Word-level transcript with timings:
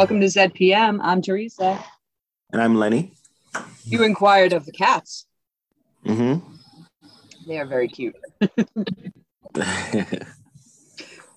Welcome 0.00 0.20
to 0.22 0.28
ZPM. 0.28 0.98
I'm 1.02 1.20
Teresa. 1.20 1.78
And 2.54 2.62
I'm 2.62 2.74
Lenny. 2.76 3.12
You 3.84 4.02
inquired 4.02 4.54
of 4.54 4.64
the 4.64 4.72
cats. 4.72 5.26
Mm-hmm. 6.06 6.38
They 7.46 7.58
are 7.58 7.66
very 7.66 7.86
cute. 7.86 8.16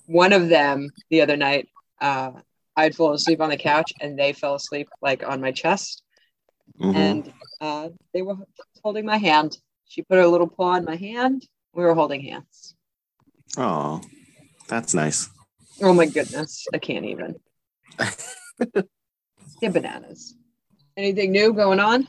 One 0.06 0.32
of 0.32 0.48
them 0.48 0.92
the 1.10 1.20
other 1.20 1.36
night, 1.36 1.68
uh, 2.00 2.32
I'd 2.78 2.96
fall 2.96 3.12
asleep 3.12 3.42
on 3.42 3.50
the 3.50 3.58
couch 3.58 3.92
and 4.00 4.18
they 4.18 4.32
fell 4.32 4.56
asleep 4.56 4.88
like 5.02 5.28
on 5.28 5.42
my 5.42 5.52
chest. 5.52 6.02
Mhm. 6.80 6.96
And 6.96 7.34
uh, 7.60 7.90
they 8.14 8.22
were 8.22 8.38
holding 8.82 9.06
my 9.06 9.18
hand. 9.18 9.58
She 9.90 10.04
put 10.04 10.20
her 10.20 10.26
little 10.26 10.48
paw 10.48 10.76
on 10.76 10.86
my 10.86 10.96
hand. 10.96 11.46
We 11.74 11.84
were 11.84 11.96
holding 11.96 12.22
hands. 12.22 12.76
Oh, 13.58 14.00
that's 14.70 14.94
nice. 14.94 15.30
Oh 15.82 15.94
my 15.94 16.06
goodness. 16.06 16.66
I 16.74 16.78
can't 16.78 17.04
even. 17.04 17.36
They're 19.62 19.72
bananas. 19.72 20.36
Anything 20.98 21.32
new 21.32 21.54
going 21.54 21.80
on? 21.80 22.08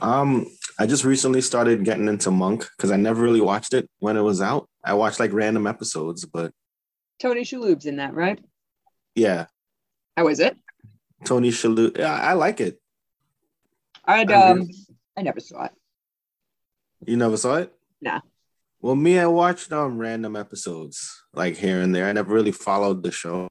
Um, 0.00 0.46
I 0.78 0.86
just 0.86 1.04
recently 1.04 1.40
started 1.40 1.84
getting 1.84 2.08
into 2.08 2.30
Monk 2.30 2.68
because 2.76 2.90
I 2.90 2.96
never 2.96 3.22
really 3.22 3.40
watched 3.40 3.74
it 3.74 3.88
when 4.00 4.16
it 4.16 4.22
was 4.22 4.40
out. 4.40 4.68
I 4.84 4.94
watched 4.94 5.20
like 5.20 5.32
random 5.32 5.66
episodes, 5.66 6.24
but 6.24 6.52
Tony 7.20 7.42
Shalhoub's 7.42 7.86
in 7.86 7.96
that, 7.96 8.14
right? 8.14 8.38
yeah, 9.14 9.46
How 10.16 10.28
is 10.28 10.40
it? 10.40 10.56
Tony 11.24 11.50
Shalhoub. 11.50 11.98
Yeah, 11.98 12.12
I 12.12 12.32
like 12.32 12.60
it. 12.60 12.80
I'd 14.04 14.30
I 14.32 14.50
um 14.50 14.68
I 15.16 15.22
never 15.22 15.40
saw 15.40 15.64
it. 15.64 15.72
You 17.06 17.16
never 17.16 17.36
saw 17.36 17.56
it? 17.56 17.72
Nah. 18.00 18.20
Well, 18.80 18.96
me, 18.96 19.18
I 19.18 19.26
watched 19.26 19.70
um 19.72 19.98
random 19.98 20.34
episodes 20.36 21.22
like 21.34 21.56
here 21.56 21.80
and 21.80 21.94
there. 21.94 22.06
I 22.08 22.12
never 22.12 22.32
really 22.34 22.52
followed 22.52 23.02
the 23.02 23.12
show. 23.12 23.48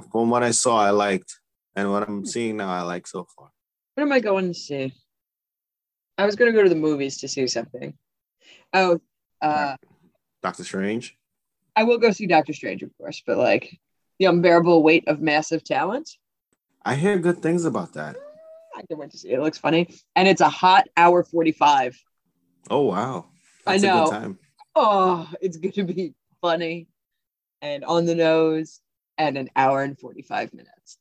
From 0.00 0.30
what 0.30 0.42
I 0.42 0.52
saw, 0.52 0.78
I 0.78 0.90
liked, 0.90 1.38
and 1.76 1.90
what 1.90 2.08
I'm 2.08 2.24
seeing 2.24 2.56
now, 2.56 2.70
I 2.70 2.80
like 2.82 3.06
so 3.06 3.26
far. 3.36 3.50
What 3.94 4.02
am 4.02 4.12
I 4.12 4.20
going 4.20 4.48
to 4.48 4.54
see? 4.54 4.94
I 6.16 6.24
was 6.24 6.34
going 6.34 6.50
to 6.50 6.56
go 6.56 6.62
to 6.62 6.68
the 6.68 6.74
movies 6.74 7.18
to 7.18 7.28
see 7.28 7.46
something. 7.46 7.94
Oh, 8.72 9.00
uh, 9.42 9.76
Doctor 10.42 10.64
Strange. 10.64 11.16
I 11.76 11.84
will 11.84 11.98
go 11.98 12.10
see 12.10 12.26
Doctor 12.26 12.54
Strange, 12.54 12.82
of 12.82 12.90
course, 12.96 13.22
but 13.26 13.36
like 13.36 13.78
the 14.18 14.26
unbearable 14.26 14.82
weight 14.82 15.08
of 15.08 15.20
massive 15.20 15.62
talent. 15.62 16.10
I 16.84 16.94
hear 16.94 17.18
good 17.18 17.42
things 17.42 17.64
about 17.64 17.92
that. 17.94 18.16
I 18.74 18.82
can 18.86 18.96
wait 18.98 19.10
to 19.10 19.18
see 19.18 19.30
it. 19.30 19.34
It 19.34 19.42
looks 19.42 19.58
funny, 19.58 19.94
and 20.16 20.26
it's 20.26 20.40
a 20.40 20.48
hot 20.48 20.88
hour 20.96 21.22
forty-five. 21.22 21.98
Oh 22.70 22.82
wow, 22.82 23.26
I 23.66 23.78
That's 23.78 23.84
A 23.84 23.86
know. 23.86 24.36
Oh, 24.74 25.30
it's 25.42 25.58
going 25.58 25.72
to 25.72 25.84
be 25.84 26.14
funny 26.40 26.88
and 27.60 27.84
on 27.84 28.06
the 28.06 28.14
nose, 28.14 28.80
and 29.22 29.36
an 29.38 29.48
hour 29.54 29.82
and 29.82 29.98
forty-five 29.98 30.52
minutes. 30.52 30.98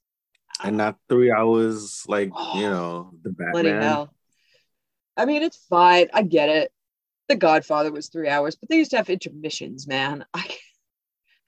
and 0.63 0.77
not 0.77 0.97
three 1.09 1.31
hours 1.31 2.03
like 2.07 2.29
you 2.55 2.69
know 2.69 3.11
the 3.23 3.31
Batman. 3.31 3.81
hell! 3.81 4.13
I 5.17 5.25
mean, 5.25 5.41
it's 5.41 5.57
fine. 5.69 6.07
I 6.13 6.21
get 6.23 6.49
it. 6.49 6.71
The 7.29 7.35
Godfather 7.35 7.91
was 7.91 8.09
three 8.09 8.29
hours, 8.29 8.55
but 8.55 8.69
they 8.69 8.77
used 8.77 8.91
to 8.91 8.97
have 8.97 9.09
intermissions, 9.09 9.87
man. 9.87 10.25
I, 10.33 10.43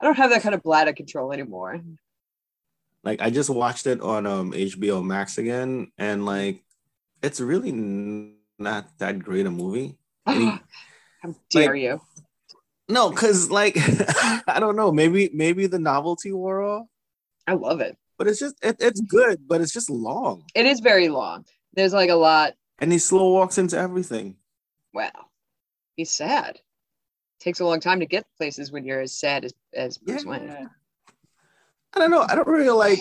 I 0.02 0.06
don't 0.06 0.18
have 0.18 0.32
that 0.32 0.42
kind 0.42 0.56
of 0.56 0.64
bladder 0.64 0.94
control 0.94 1.32
anymore. 1.32 1.80
Like 3.04 3.22
I 3.22 3.30
just 3.30 3.50
watched 3.50 3.86
it 3.86 4.02
on 4.02 4.26
um 4.26 4.52
HBO 4.54 5.04
Max 5.06 5.38
again, 5.38 5.92
and 5.98 6.26
like 6.26 6.64
it's 7.22 7.40
really 7.40 7.72
not 8.58 8.98
that 8.98 9.20
great 9.20 9.46
a 9.46 9.52
movie. 9.52 9.98
Any- 10.28 10.46
How 11.22 11.36
dare 11.52 11.72
like- 11.74 11.82
you? 11.82 12.02
No, 12.94 13.10
because 13.10 13.50
like 13.50 13.76
I 14.48 14.60
don't 14.60 14.76
know, 14.76 14.92
maybe 14.92 15.30
maybe 15.34 15.68
the 15.68 15.80
novelty 15.80 16.32
wore 16.32 16.62
off, 16.62 16.88
I 17.48 17.54
love 17.54 17.82
it. 17.82 17.98
but 18.18 18.28
it's 18.28 18.40
just 18.40 18.56
it, 18.64 18.78
it's 18.80 19.02
good, 19.02 19.48
but 19.48 19.62
it's 19.62 19.74
just 19.74 19.90
long, 19.90 20.44
It 20.54 20.66
is 20.66 20.80
very 20.80 21.10
long. 21.10 21.46
There's 21.74 21.94
like 21.94 22.10
a 22.12 22.16
lot. 22.16 22.54
and 22.80 22.92
he 22.92 23.00
slow 23.00 23.32
walks 23.34 23.58
into 23.58 23.78
everything. 23.78 24.36
Wow. 24.94 25.12
He's 25.96 26.12
sad. 26.12 26.60
Takes 27.40 27.60
a 27.60 27.66
long 27.66 27.80
time 27.80 28.00
to 28.00 28.06
get 28.06 28.26
places 28.38 28.72
when 28.72 28.86
you're 28.86 29.02
as 29.02 29.18
sad 29.18 29.44
as, 29.46 29.54
as 29.74 29.98
Bruce 29.98 30.24
Wayne. 30.26 30.70
I 31.96 32.00
don't 32.00 32.12
know. 32.12 32.22
I 32.22 32.36
don't 32.36 32.48
really 32.48 32.70
like 32.70 33.00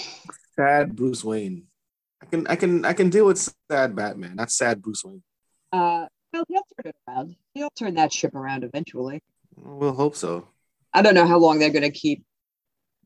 sad 0.56 0.97
Bruce 0.97 1.22
Wayne. 1.22 1.66
I 2.22 2.26
can 2.26 2.47
I 2.47 2.56
can 2.56 2.84
I 2.84 2.92
can 2.94 3.10
deal 3.10 3.26
with 3.26 3.38
sad 3.70 3.94
Batman, 3.94 4.36
not 4.36 4.50
sad 4.50 4.80
Bruce 4.82 5.04
Wayne. 5.04 5.22
Uh, 5.70 6.06
well, 6.32 6.44
he'll 6.48 6.66
turn 6.76 6.92
it 6.92 6.97
around. 7.06 7.36
He'll 7.54 7.70
turn 7.70 7.94
that 7.94 8.12
ship 8.12 8.34
around 8.34 8.64
eventually. 8.64 9.22
We'll 9.65 9.95
hope 9.95 10.17
so. 10.17 10.49
I 10.93 11.03
don't 11.03 11.15
know 11.15 11.27
how 11.27 11.39
long 11.39 11.59
they're 11.59 11.71
going 11.71 11.83
to 11.83 11.91
keep 11.91 12.25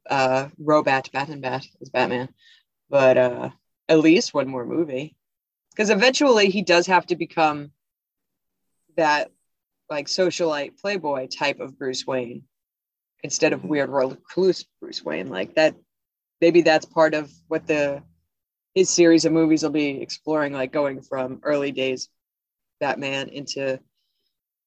uh, 0.08 0.48
Robat, 0.60 1.12
Bat 1.12 1.28
and 1.28 1.42
Bat 1.42 1.66
as 1.80 1.90
Batman, 1.90 2.28
but 2.88 3.18
uh, 3.18 3.50
at 3.88 3.98
least 3.98 4.34
one 4.34 4.48
more 4.48 4.64
movie. 4.64 5.14
Because 5.70 5.90
eventually 5.90 6.48
he 6.48 6.62
does 6.62 6.86
have 6.86 7.06
to 7.06 7.16
become 7.16 7.70
that 8.96 9.30
like 9.90 10.06
socialite 10.06 10.80
playboy 10.80 11.28
type 11.28 11.60
of 11.60 11.78
Bruce 11.78 12.06
Wayne 12.06 12.44
instead 13.22 13.52
of 13.52 13.64
weird 13.64 13.90
world 13.90 14.12
recluse 14.12 14.64
Bruce 14.80 15.04
Wayne. 15.04 15.28
Like 15.28 15.54
that, 15.56 15.74
maybe 16.40 16.62
that's 16.62 16.86
part 16.86 17.14
of 17.14 17.30
what 17.48 17.66
the 17.66 18.02
his 18.74 18.90
series 18.90 19.24
of 19.24 19.32
movies 19.32 19.62
will 19.62 19.70
be 19.70 20.02
exploring, 20.02 20.52
like 20.52 20.72
going 20.72 21.02
from 21.02 21.40
early 21.42 21.72
days 21.72 22.08
Batman 22.80 23.28
into 23.28 23.80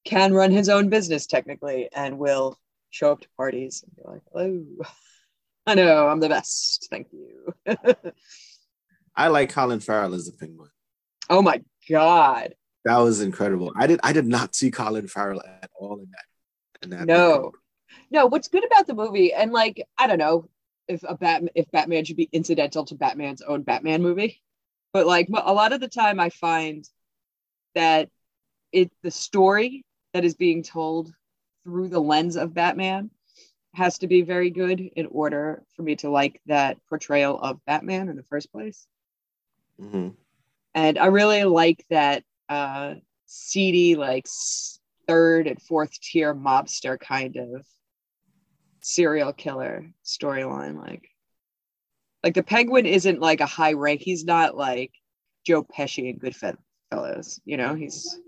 can 0.04 0.32
run 0.32 0.50
his 0.50 0.68
own 0.68 0.88
business 0.88 1.26
technically 1.26 1.88
and 1.94 2.18
will 2.18 2.58
show 2.90 3.12
up 3.12 3.20
to 3.20 3.28
parties 3.36 3.84
and 3.84 3.94
be 3.96 4.02
like, 4.10 4.22
hello. 4.32 4.64
I 5.66 5.74
know, 5.74 6.08
I'm 6.08 6.20
the 6.20 6.28
best. 6.28 6.88
Thank 6.90 7.08
you. 7.12 7.54
I 9.16 9.28
like 9.28 9.50
Colin 9.50 9.80
Farrell 9.80 10.14
as 10.14 10.26
the 10.26 10.32
Penguin. 10.32 10.70
oh 11.28 11.42
my 11.42 11.62
God. 11.88 12.54
That 12.86 12.98
was 12.98 13.20
incredible. 13.20 13.72
I 13.76 13.86
did 13.86 14.00
I 14.02 14.12
did 14.12 14.26
not 14.26 14.54
see 14.54 14.70
Colin 14.70 15.06
Farrell 15.06 15.42
at 15.44 15.70
all 15.78 16.00
in 16.00 16.10
that. 16.10 16.24
In 16.84 16.90
that 16.90 17.06
No. 17.06 17.38
movie. 17.42 17.56
No, 18.10 18.26
what's 18.26 18.48
good 18.48 18.64
about 18.64 18.86
the 18.86 18.94
movie, 18.94 19.32
and 19.32 19.52
like, 19.52 19.86
I 19.98 20.06
don't 20.06 20.18
know 20.18 20.48
if 20.88 21.02
a 21.02 21.14
Batman 21.16 21.50
if 21.54 21.70
Batman 21.70 22.04
should 22.04 22.16
be 22.16 22.28
incidental 22.32 22.84
to 22.86 22.94
Batman's 22.94 23.42
own 23.42 23.62
Batman 23.62 24.02
movie. 24.02 24.40
But 24.92 25.06
like 25.06 25.28
a 25.32 25.52
lot 25.52 25.72
of 25.72 25.80
the 25.80 25.88
time 25.88 26.18
I 26.18 26.30
find 26.30 26.88
that 27.74 28.08
it 28.72 28.90
the 29.02 29.10
story 29.10 29.84
that 30.12 30.24
is 30.24 30.34
being 30.34 30.62
told 30.62 31.12
through 31.64 31.88
the 31.88 32.00
lens 32.00 32.36
of 32.36 32.54
Batman 32.54 33.10
has 33.74 33.98
to 33.98 34.08
be 34.08 34.22
very 34.22 34.50
good 34.50 34.80
in 34.80 35.06
order 35.06 35.62
for 35.76 35.82
me 35.82 35.94
to 35.96 36.10
like 36.10 36.40
that 36.46 36.78
portrayal 36.88 37.38
of 37.38 37.64
Batman 37.66 38.08
in 38.08 38.16
the 38.16 38.24
first 38.24 38.50
place. 38.52 38.86
Mhm. 39.80 40.14
and 40.74 40.98
I 40.98 41.06
really 41.06 41.44
like 41.44 41.84
that 41.88 42.22
uh, 42.48 42.96
seedy, 43.26 43.96
like 43.96 44.26
third 45.06 45.46
and 45.46 45.60
fourth 45.62 45.98
tier 46.00 46.34
mobster 46.34 46.98
kind 46.98 47.36
of 47.36 47.66
serial 48.80 49.32
killer 49.32 49.90
storyline. 50.04 50.76
Like, 50.76 51.08
like 52.22 52.34
the 52.34 52.42
Penguin 52.42 52.86
isn't 52.86 53.20
like 53.20 53.40
a 53.40 53.46
high 53.46 53.72
rank. 53.72 54.00
He's 54.00 54.24
not 54.24 54.56
like 54.56 54.92
Joe 55.44 55.62
Pesci 55.64 56.10
in 56.10 56.18
Goodfellas. 56.18 57.40
You 57.44 57.56
know, 57.56 57.74
he's 57.74 58.18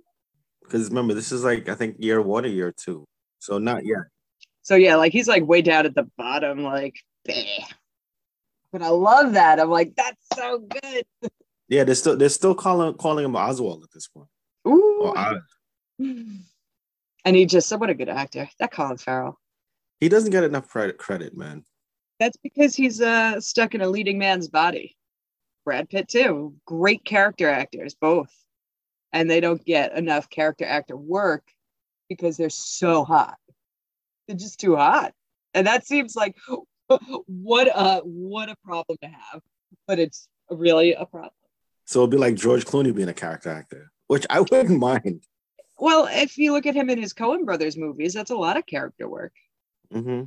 Because 0.72 0.88
remember, 0.88 1.12
this 1.12 1.33
is 1.33 1.45
like 1.45 1.69
I 1.69 1.74
think 1.74 1.97
year 1.98 2.22
one 2.22 2.47
or 2.47 2.48
year 2.48 2.72
two. 2.74 3.04
So 3.41 3.59
not 3.59 3.84
yet. 3.84 4.04
so 4.63 4.74
yeah, 4.74 4.97
like 4.97 5.13
he's 5.13 5.28
like 5.28 5.47
way 5.47 5.60
down 5.60 5.84
at 5.84 5.95
the 5.95 6.09
bottom, 6.16 6.63
like. 6.63 6.95
Bleh. 7.28 7.65
But 8.72 8.80
I 8.80 8.89
love 8.89 9.34
that. 9.34 9.60
I'm 9.60 9.69
like, 9.69 9.95
that's 9.95 10.24
so 10.34 10.59
good. 10.60 11.04
Yeah, 11.69 11.84
they're 11.84 11.95
still 11.95 12.16
they're 12.16 12.30
still 12.30 12.54
calling 12.54 12.95
calling 12.95 13.24
him 13.24 13.36
Oswald 13.36 13.83
at 13.83 13.91
this 13.92 14.09
point. 14.09 14.28
Ooh. 14.66 15.15
And 17.24 17.36
he 17.36 17.47
just, 17.47 17.69
said 17.69 17.78
what 17.78 17.89
a 17.89 17.95
good 17.95 18.09
actor. 18.09 18.48
That 18.59 18.72
Colin 18.72 18.97
Farrell. 18.97 19.39
He 20.01 20.09
doesn't 20.09 20.33
get 20.33 20.42
enough 20.42 20.66
credit 20.66 20.98
credit, 20.98 21.36
man. 21.36 21.65
That's 22.19 22.36
because 22.42 22.74
he's 22.74 23.01
uh, 23.01 23.41
stuck 23.41 23.77
in 23.77 23.80
a 23.80 23.86
leading 23.86 24.19
man's 24.19 24.48
body. 24.48 24.97
Brad 25.65 25.89
Pitt 25.89 26.09
too. 26.09 26.57
Great 26.66 27.04
character 27.04 27.48
actors, 27.48 27.95
both. 27.95 28.34
And 29.12 29.30
they 29.30 29.41
don't 29.41 29.64
get 29.64 29.97
enough 29.97 30.30
character 30.30 30.64
actor 30.64 30.97
work 30.97 31.44
because 32.09 32.36
they're 32.36 32.50
so 32.50 33.04
hot. 33.04 33.36
They're 34.26 34.36
just 34.36 34.60
too 34.60 34.76
hot. 34.76 35.12
And 35.54 35.66
that 35.66 35.86
seems 35.86 36.16
like 36.16 36.36
what 37.26 37.68
a 37.68 38.00
what 38.04 38.48
a 38.48 38.56
problem 38.64 38.98
to 39.03 39.09
have. 39.09 39.42
But 39.86 39.98
it's 39.98 40.28
really 40.50 40.94
a 40.94 41.04
problem. 41.04 41.32
So 41.84 42.00
it'll 42.00 42.09
be 42.09 42.16
like 42.16 42.36
George 42.36 42.64
Clooney 42.64 42.94
being 42.94 43.09
a 43.09 43.14
character 43.14 43.50
actor, 43.50 43.91
which 44.06 44.26
I 44.30 44.41
wouldn't 44.41 44.78
mind. 44.78 45.24
Well, 45.78 46.09
if 46.10 46.38
you 46.38 46.53
look 46.53 46.66
at 46.66 46.74
him 46.74 46.91
in 46.91 46.98
his 47.00 47.12
Coen 47.12 47.44
Brothers 47.44 47.76
movies, 47.76 48.14
that's 48.14 48.30
a 48.30 48.36
lot 48.36 48.56
of 48.56 48.66
character 48.66 49.09
work. 49.09 49.32
hmm 49.91 50.24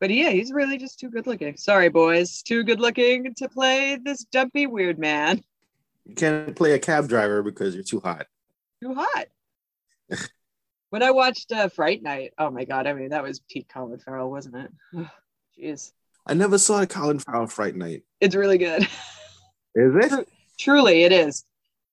But 0.00 0.10
yeah, 0.10 0.30
he's 0.30 0.52
really 0.52 0.76
just 0.76 0.98
too 0.98 1.08
good 1.08 1.26
looking. 1.26 1.56
Sorry, 1.56 1.88
boys, 1.88 2.42
too 2.42 2.64
good 2.64 2.80
looking 2.80 3.32
to 3.36 3.48
play 3.48 3.98
this 4.02 4.24
dumpy 4.24 4.66
weird 4.66 4.98
man. 4.98 5.42
You 6.04 6.14
can't 6.14 6.54
play 6.56 6.72
a 6.72 6.78
cab 6.78 7.08
driver 7.08 7.42
because 7.42 7.74
you're 7.74 7.84
too 7.84 8.00
hot. 8.00 8.26
Too 8.82 8.94
hot. 8.94 9.26
when 10.90 11.02
I 11.02 11.10
watched 11.12 11.52
uh, 11.52 11.68
Fright 11.68 12.02
Night, 12.02 12.32
oh 12.38 12.50
my 12.50 12.64
god! 12.64 12.86
I 12.86 12.92
mean, 12.92 13.10
that 13.10 13.22
was 13.22 13.40
peak 13.40 13.68
Colin 13.72 13.98
Farrell, 13.98 14.30
wasn't 14.30 14.56
it? 14.56 14.70
Jeez. 15.58 15.92
I 16.26 16.34
never 16.34 16.58
saw 16.58 16.80
the 16.80 16.86
Colin 16.86 17.18
Farrell 17.18 17.46
Fright 17.46 17.74
Night. 17.76 18.02
It's 18.20 18.34
really 18.34 18.58
good. 18.58 18.82
Is 19.74 20.12
it? 20.12 20.28
Truly, 20.58 21.02
it 21.04 21.12
is. 21.12 21.44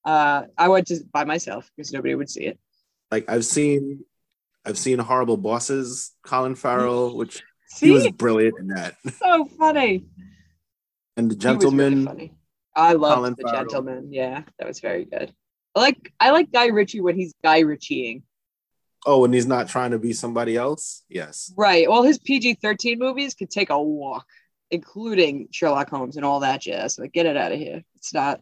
Uh, 0.06 0.44
I 0.58 0.68
went 0.68 0.88
to 0.88 1.00
by 1.14 1.24
myself 1.24 1.72
because 1.76 1.94
nobody 1.94 2.14
would 2.14 2.30
see 2.30 2.46
it. 2.46 2.60
Like 3.10 3.30
I've 3.30 3.46
seen, 3.46 4.04
I've 4.66 4.78
seen 4.78 5.00
Horrible 5.00 5.38
Bosses, 5.38 6.12
Colin 6.24 6.56
Farrell, 6.56 7.16
which 7.18 7.42
See, 7.70 7.88
he 7.88 7.92
was 7.94 8.10
brilliant 8.12 8.60
in 8.60 8.68
that, 8.68 8.96
so 9.18 9.46
funny. 9.46 10.06
and 11.16 11.32
the 11.32 11.36
really 11.36 11.40
Gentleman. 11.40 12.06
funny. 12.06 12.34
I 12.76 12.94
love 12.94 13.36
the 13.36 13.44
Farrell. 13.44 13.66
gentleman. 13.66 14.14
Yeah, 14.14 14.44
that 14.58 14.68
was 14.68 14.80
very 14.80 15.06
good. 15.06 15.34
I 15.76 15.80
like 15.80 16.14
I 16.20 16.32
like 16.32 16.52
Guy 16.52 16.68
Ritchie 16.68 17.02
when 17.02 17.16
he's 17.16 17.34
Guy 17.44 17.60
Ritchieing. 17.60 18.24
Oh, 19.06 19.24
and 19.24 19.34
he's 19.34 19.46
not 19.46 19.70
trying 19.70 19.92
to 19.92 20.00
be 20.00 20.14
somebody 20.14 20.56
else. 20.58 21.04
Yes. 21.10 21.54
Right. 21.56 21.88
All 21.88 22.04
his 22.04 22.20
PG 22.20 22.56
thirteen 22.56 23.00
movies 23.00 23.34
could 23.34 23.50
take 23.50 23.70
a 23.70 23.82
walk, 23.82 24.26
including 24.72 25.48
Sherlock 25.52 25.90
Holmes 25.90 26.18
and 26.18 26.26
all 26.26 26.42
that 26.42 26.62
jazz. 26.62 27.00
Like, 27.00 27.14
get 27.14 27.26
it 27.26 27.38
out 27.38 27.52
of 27.52 27.60
here. 27.60 27.84
It's 27.96 28.14
not. 28.14 28.42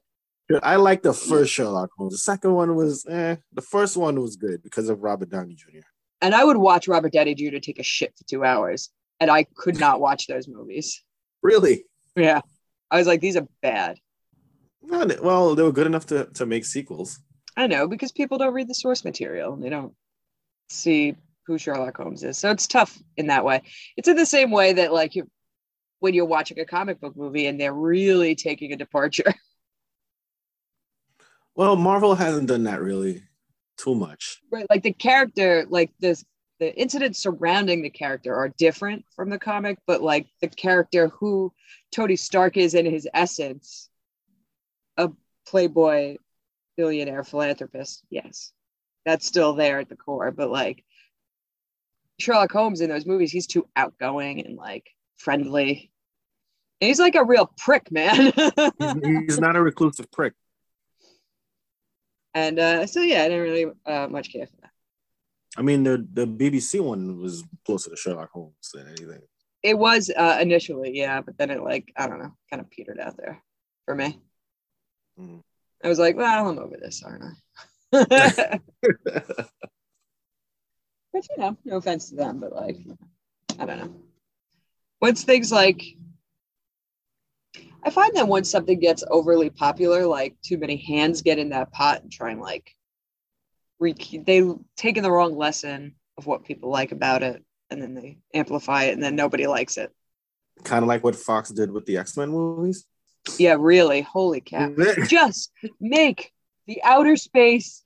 I 0.63 0.77
like 0.77 1.03
the 1.03 1.13
first 1.13 1.51
Sherlock 1.51 1.89
Holmes. 1.97 2.13
The 2.13 2.19
second 2.19 2.53
one 2.53 2.75
was, 2.75 3.05
eh. 3.09 3.35
The 3.51 3.61
first 3.61 3.97
one 3.97 4.21
was 4.21 4.37
good 4.37 4.63
because 4.63 4.87
of 4.87 5.03
Robert 5.03 5.29
Downey 5.29 5.55
Jr. 5.55 5.79
And 6.21 6.33
I 6.33 6.43
would 6.43 6.55
watch 6.55 6.87
Robert 6.87 7.11
Downey 7.11 7.35
Jr. 7.35 7.57
take 7.57 7.79
a 7.79 7.83
shit 7.83 8.13
for 8.17 8.23
two 8.23 8.45
hours, 8.45 8.89
and 9.19 9.29
I 9.29 9.45
could 9.55 9.77
not 9.77 9.99
watch 9.99 10.27
those 10.27 10.47
movies. 10.47 11.03
Really? 11.43 11.85
Yeah, 12.15 12.41
I 12.89 12.97
was 12.97 13.05
like, 13.05 13.21
these 13.21 13.37
are 13.37 13.47
bad. 13.61 13.99
Not, 14.87 15.21
well, 15.21 15.53
they 15.53 15.63
were 15.63 15.71
good 15.71 15.87
enough 15.87 16.05
to, 16.07 16.25
to 16.35 16.45
make 16.45 16.65
sequels. 16.65 17.19
I 17.55 17.67
know 17.67 17.87
because 17.87 18.11
people 18.11 18.37
don't 18.37 18.53
read 18.53 18.67
the 18.67 18.73
source 18.73 19.03
material. 19.03 19.53
and 19.53 19.63
They 19.63 19.69
don't 19.69 19.93
see 20.69 21.15
who 21.45 21.57
Sherlock 21.57 21.97
Holmes 21.97 22.23
is. 22.23 22.37
So 22.37 22.51
it's 22.51 22.67
tough 22.67 22.97
in 23.17 23.27
that 23.27 23.43
way. 23.45 23.63
It's 23.97 24.07
in 24.07 24.15
the 24.15 24.25
same 24.25 24.51
way 24.51 24.73
that 24.73 24.93
like 24.93 25.15
you 25.15 25.29
when 25.99 26.13
you're 26.13 26.25
watching 26.25 26.59
a 26.59 26.65
comic 26.65 27.01
book 27.01 27.17
movie 27.17 27.47
and 27.47 27.59
they're 27.59 27.73
really 27.73 28.35
taking 28.35 28.73
a 28.73 28.77
departure. 28.77 29.33
Well, 31.55 31.75
Marvel 31.75 32.13
hasn't 32.13 32.47
done 32.49 32.65
that 32.65 32.81
really 32.81 33.23
too 33.79 33.95
much. 33.95 34.39
right. 34.51 34.67
Like 34.69 34.83
the 34.83 34.93
character, 34.93 35.65
like 35.67 35.89
this 35.99 36.23
the 36.59 36.71
incidents 36.79 37.17
surrounding 37.17 37.81
the 37.81 37.89
character 37.89 38.35
are 38.35 38.49
different 38.49 39.05
from 39.15 39.31
the 39.31 39.39
comic, 39.39 39.79
but 39.87 40.03
like 40.03 40.27
the 40.39 40.47
character 40.49 41.07
who 41.07 41.51
Tony 41.91 42.15
Stark 42.15 42.57
is 42.57 42.75
in 42.75 42.85
his 42.85 43.07
essence, 43.11 43.89
playboy 45.47 46.17
billionaire 46.75 47.23
philanthropist, 47.23 48.03
yes. 48.09 48.51
That's 49.05 49.25
still 49.25 49.53
there 49.53 49.79
at 49.79 49.89
the 49.89 49.95
core, 49.95 50.31
but 50.31 50.49
like 50.49 50.83
Sherlock 52.19 52.51
Holmes 52.51 52.81
in 52.81 52.89
those 52.89 53.05
movies, 53.05 53.31
he's 53.31 53.47
too 53.47 53.67
outgoing 53.75 54.45
and 54.45 54.57
like 54.57 54.89
friendly. 55.17 55.91
And 56.81 56.87
he's 56.87 56.99
like 56.99 57.15
a 57.15 57.23
real 57.23 57.51
prick, 57.57 57.91
man. 57.91 58.33
He's, 59.25 59.39
not 59.39 59.55
a 59.55 59.61
reclusive 59.61 60.11
prick. 60.11 60.33
and 62.33 62.59
uh, 62.59 62.85
so 62.85 63.01
yeah, 63.01 63.23
I 63.23 63.29
didn't 63.29 63.43
really 63.43 63.65
uh, 63.85 64.07
much 64.09 64.31
care 64.31 64.45
for 64.45 64.55
that. 64.61 64.71
I 65.57 65.61
mean, 65.63 65.83
the, 65.83 66.05
the 66.13 66.27
BBC 66.27 66.81
one 66.81 67.19
was 67.19 67.43
closer 67.65 67.89
to 67.89 67.95
Sherlock 67.95 68.29
Holmes 68.31 68.53
than 68.73 68.87
anything. 68.87 69.21
It 69.63 69.77
was 69.77 70.11
uh, 70.15 70.37
initially, 70.39 70.91
yeah, 70.95 71.21
but 71.21 71.37
then 71.37 71.49
it 71.49 71.63
like 71.63 71.91
I 71.97 72.07
don't 72.07 72.19
know, 72.19 72.35
kind 72.51 72.61
of 72.61 72.69
petered 72.69 72.99
out 72.99 73.17
there 73.17 73.41
for 73.85 73.95
me. 73.95 74.19
I 75.83 75.87
was 75.87 75.99
like, 75.99 76.15
well, 76.15 76.47
I'm 76.49 76.59
over 76.59 76.77
this, 76.77 77.03
aren't 77.03 77.23
I? 77.23 77.33
but 77.91 78.59
you 81.13 81.37
know, 81.37 81.57
no 81.65 81.77
offense 81.77 82.09
to 82.09 82.15
them, 82.15 82.39
but 82.39 82.53
like, 82.53 82.77
I 83.59 83.65
don't 83.65 83.79
know. 83.79 83.95
Once 85.01 85.23
things 85.23 85.51
like, 85.51 85.83
I 87.83 87.89
find 87.89 88.15
that 88.15 88.27
once 88.27 88.49
something 88.49 88.79
gets 88.79 89.03
overly 89.09 89.49
popular, 89.49 90.05
like 90.05 90.35
too 90.43 90.57
many 90.57 90.75
hands 90.75 91.21
get 91.21 91.39
in 91.39 91.49
that 91.49 91.71
pot 91.71 92.01
and 92.01 92.11
try 92.11 92.31
and 92.31 92.41
like, 92.41 92.71
re- 93.79 93.93
they 94.25 94.43
taken 94.75 95.03
the 95.03 95.11
wrong 95.11 95.37
lesson 95.37 95.95
of 96.17 96.25
what 96.25 96.43
people 96.43 96.69
like 96.69 96.91
about 96.91 97.23
it, 97.23 97.43
and 97.69 97.81
then 97.81 97.93
they 97.93 98.17
amplify 98.33 98.85
it, 98.85 98.93
and 98.93 99.03
then 99.03 99.15
nobody 99.15 99.47
likes 99.47 99.77
it. 99.77 99.91
kind 100.63 100.83
of 100.83 100.87
like 100.87 101.03
what 101.03 101.15
Fox 101.15 101.49
did 101.49 101.71
with 101.71 101.85
the 101.85 101.97
X 101.97 102.17
Men 102.17 102.29
movies. 102.29 102.85
Yeah, 103.37 103.55
really. 103.59 104.01
Holy 104.01 104.41
cow. 104.41 104.73
just 105.07 105.51
make 105.79 106.31
the 106.65 106.81
outer 106.83 107.15
space 107.15 107.83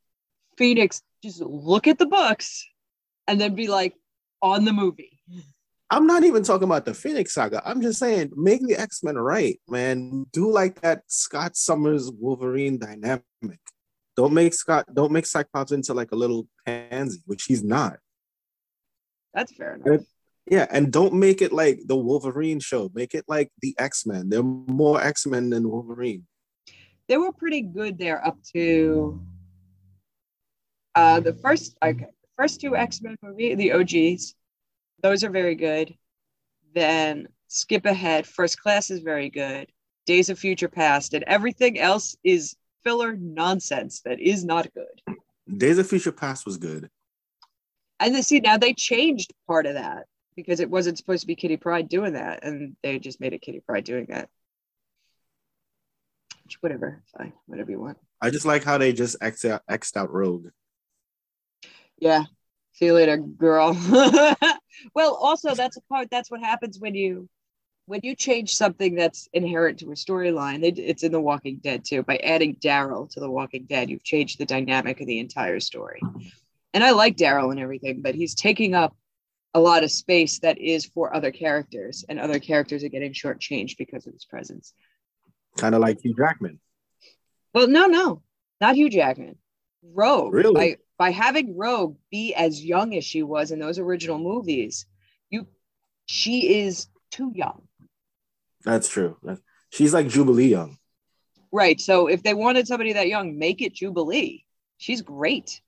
Phoenix 0.57 1.01
just 1.23 1.41
look 1.41 1.87
at 1.87 1.99
the 1.99 2.05
books 2.05 2.67
and 3.27 3.39
then 3.39 3.55
be 3.55 3.67
like 3.67 3.95
on 4.41 4.65
the 4.65 4.73
movie. 4.73 5.19
I'm 5.89 6.07
not 6.07 6.23
even 6.23 6.41
talking 6.41 6.63
about 6.63 6.85
the 6.85 6.93
Phoenix 6.93 7.33
Saga. 7.33 7.61
I'm 7.65 7.81
just 7.81 7.99
saying, 7.99 8.31
make 8.35 8.65
the 8.65 8.79
X 8.79 9.03
Men 9.03 9.17
right, 9.17 9.59
man. 9.67 10.25
Do 10.31 10.49
like 10.49 10.79
that 10.81 11.03
Scott 11.07 11.57
Summers 11.57 12.09
Wolverine 12.09 12.79
dynamic. 12.79 13.23
Don't 14.15 14.33
make 14.33 14.53
Scott. 14.53 14.85
Don't 14.93 15.11
make 15.11 15.25
Cyclops 15.25 15.71
into 15.71 15.93
like 15.93 16.11
a 16.11 16.15
little 16.15 16.47
pansy, 16.65 17.21
which 17.25 17.43
he's 17.43 17.63
not. 17.63 17.97
That's 19.33 19.53
fair 19.53 19.75
enough. 19.75 20.05
Yeah, 20.49 20.65
and 20.71 20.91
don't 20.91 21.13
make 21.13 21.41
it 21.41 21.53
like 21.53 21.81
the 21.85 21.95
Wolverine 21.95 22.59
show. 22.59 22.89
Make 22.93 23.13
it 23.13 23.25
like 23.27 23.51
the 23.61 23.75
X 23.77 24.05
Men. 24.05 24.29
They're 24.29 24.43
more 24.43 25.01
X 25.01 25.25
Men 25.25 25.49
than 25.49 25.69
Wolverine. 25.69 26.25
They 27.07 27.17
were 27.17 27.31
pretty 27.31 27.61
good 27.61 27.97
there 27.97 28.25
up 28.25 28.37
to 28.53 29.21
uh 30.95 31.19
the 31.19 31.33
first 31.33 31.77
okay, 31.83 32.07
first 32.41 32.59
two 32.59 32.75
X-Men 32.75 33.15
movie, 33.21 33.53
the 33.53 33.71
OGs. 33.73 34.33
Those 35.03 35.23
are 35.23 35.29
very 35.29 35.55
good. 35.55 35.95
Then 36.73 37.27
skip 37.47 37.85
ahead. 37.85 38.25
First 38.25 38.59
class 38.59 38.89
is 38.89 39.01
very 39.01 39.29
good. 39.29 39.67
Days 40.07 40.29
of 40.29 40.39
Future 40.39 40.67
Past 40.67 41.13
and 41.13 41.23
everything 41.27 41.77
else 41.77 42.15
is 42.23 42.55
filler 42.83 43.15
nonsense 43.15 44.01
that 44.05 44.19
is 44.19 44.43
not 44.43 44.67
good. 44.73 45.15
Days 45.55 45.77
of 45.77 45.87
Future 45.87 46.11
Past 46.11 46.47
was 46.47 46.57
good. 46.57 46.89
And 47.99 48.15
then 48.15 48.23
see 48.23 48.39
now 48.39 48.57
they 48.57 48.73
changed 48.73 49.33
part 49.45 49.67
of 49.67 49.75
that 49.75 50.07
because 50.35 50.59
it 50.59 50.69
wasn't 50.69 50.97
supposed 50.97 51.21
to 51.21 51.27
be 51.27 51.35
Kitty 51.35 51.57
Pryde 51.57 51.89
doing 51.89 52.13
that, 52.13 52.43
and 52.43 52.75
they 52.83 52.99
just 52.99 53.19
made 53.19 53.33
it 53.33 53.41
Kitty 53.41 53.61
Pryde 53.65 53.83
doing 53.83 54.07
that. 54.09 54.29
Which, 56.43 56.61
whatever, 56.61 57.03
fine, 57.17 57.33
whatever 57.45 57.71
you 57.71 57.79
want. 57.79 57.97
I 58.21 58.29
just 58.29 58.45
like 58.45 58.63
how 58.63 58.77
they 58.77 58.93
just 58.93 59.17
X 59.21 59.45
out, 59.45 59.61
X'd 59.69 59.97
out 59.97 60.11
Rogue. 60.11 60.47
Yeah. 61.97 62.23
See 62.73 62.85
you 62.85 62.93
later, 62.93 63.17
girl. 63.17 63.77
well, 64.95 65.15
also 65.15 65.53
that's 65.53 65.77
a 65.77 65.81
part. 65.81 66.09
That's 66.09 66.31
what 66.31 66.41
happens 66.41 66.79
when 66.79 66.95
you 66.95 67.29
when 67.85 68.01
you 68.03 68.15
change 68.15 68.55
something 68.55 68.95
that's 68.95 69.27
inherent 69.33 69.79
to 69.79 69.91
a 69.91 69.95
storyline. 69.95 70.63
It, 70.63 70.79
it's 70.79 71.03
in 71.03 71.11
The 71.11 71.19
Walking 71.19 71.57
Dead 71.57 71.83
too. 71.83 72.03
By 72.03 72.17
adding 72.17 72.55
Daryl 72.55 73.09
to 73.11 73.19
The 73.19 73.29
Walking 73.29 73.65
Dead, 73.65 73.89
you've 73.89 74.03
changed 74.03 74.39
the 74.39 74.45
dynamic 74.45 75.01
of 75.01 75.07
the 75.07 75.19
entire 75.19 75.59
story. 75.59 76.01
And 76.73 76.83
I 76.83 76.91
like 76.91 77.17
Daryl 77.17 77.51
and 77.51 77.59
everything, 77.59 78.01
but 78.01 78.15
he's 78.15 78.33
taking 78.33 78.75
up 78.75 78.95
a 79.53 79.59
lot 79.59 79.83
of 79.83 79.91
space 79.91 80.39
that 80.39 80.57
is 80.57 80.85
for 80.85 81.13
other 81.15 81.31
characters, 81.31 82.05
and 82.07 82.19
other 82.19 82.39
characters 82.39 82.83
are 82.83 82.89
getting 82.89 83.13
shortchanged 83.13 83.77
because 83.77 84.07
of 84.07 84.13
his 84.13 84.25
presence. 84.25 84.73
Kind 85.57 85.75
of 85.75 85.81
like 85.81 85.99
Hugh 86.01 86.15
Jackman. 86.17 86.59
Well, 87.53 87.67
no, 87.67 87.87
no, 87.87 88.21
not 88.61 88.75
Hugh 88.75 88.89
Jackman. 88.89 89.35
Rogue. 89.83 90.33
Really? 90.33 90.53
By 90.53 90.77
by 90.97 91.11
having 91.11 91.57
Rogue 91.57 91.97
be 92.11 92.33
as 92.35 92.63
young 92.63 92.95
as 92.95 93.03
she 93.03 93.23
was 93.23 93.51
in 93.51 93.59
those 93.59 93.79
original 93.79 94.19
movies, 94.19 94.85
you 95.29 95.47
she 96.05 96.59
is 96.61 96.87
too 97.09 97.31
young. 97.33 97.63
That's 98.63 98.87
true. 98.87 99.17
She's 99.69 99.93
like 99.93 100.07
Jubilee 100.07 100.47
Young. 100.47 100.77
Right. 101.51 101.81
So 101.81 102.07
if 102.07 102.23
they 102.23 102.33
wanted 102.33 102.67
somebody 102.67 102.93
that 102.93 103.07
young, 103.07 103.37
make 103.37 103.61
it 103.61 103.73
Jubilee. 103.73 104.45
She's 104.77 105.01
great. 105.01 105.61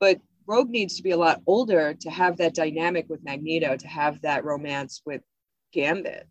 But 0.00 0.20
Rogue 0.46 0.70
needs 0.70 0.96
to 0.96 1.02
be 1.02 1.10
a 1.12 1.16
lot 1.16 1.40
older 1.46 1.94
to 1.94 2.10
have 2.10 2.38
that 2.38 2.54
dynamic 2.54 3.08
with 3.08 3.22
Magneto, 3.24 3.76
to 3.76 3.88
have 3.88 4.20
that 4.22 4.44
romance 4.44 5.02
with 5.06 5.22
Gambit, 5.72 6.26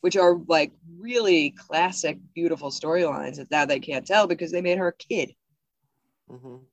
which 0.00 0.16
are 0.16 0.36
like 0.46 0.72
really 0.98 1.50
classic, 1.50 2.18
beautiful 2.34 2.70
storylines 2.70 3.36
that 3.36 3.50
now 3.50 3.64
they 3.66 3.80
can't 3.80 4.06
tell 4.06 4.26
because 4.26 4.52
they 4.52 4.62
made 4.62 4.78
her 4.78 4.88
a 4.88 4.96
kid. 4.96 5.34
Mhm. 6.30 6.64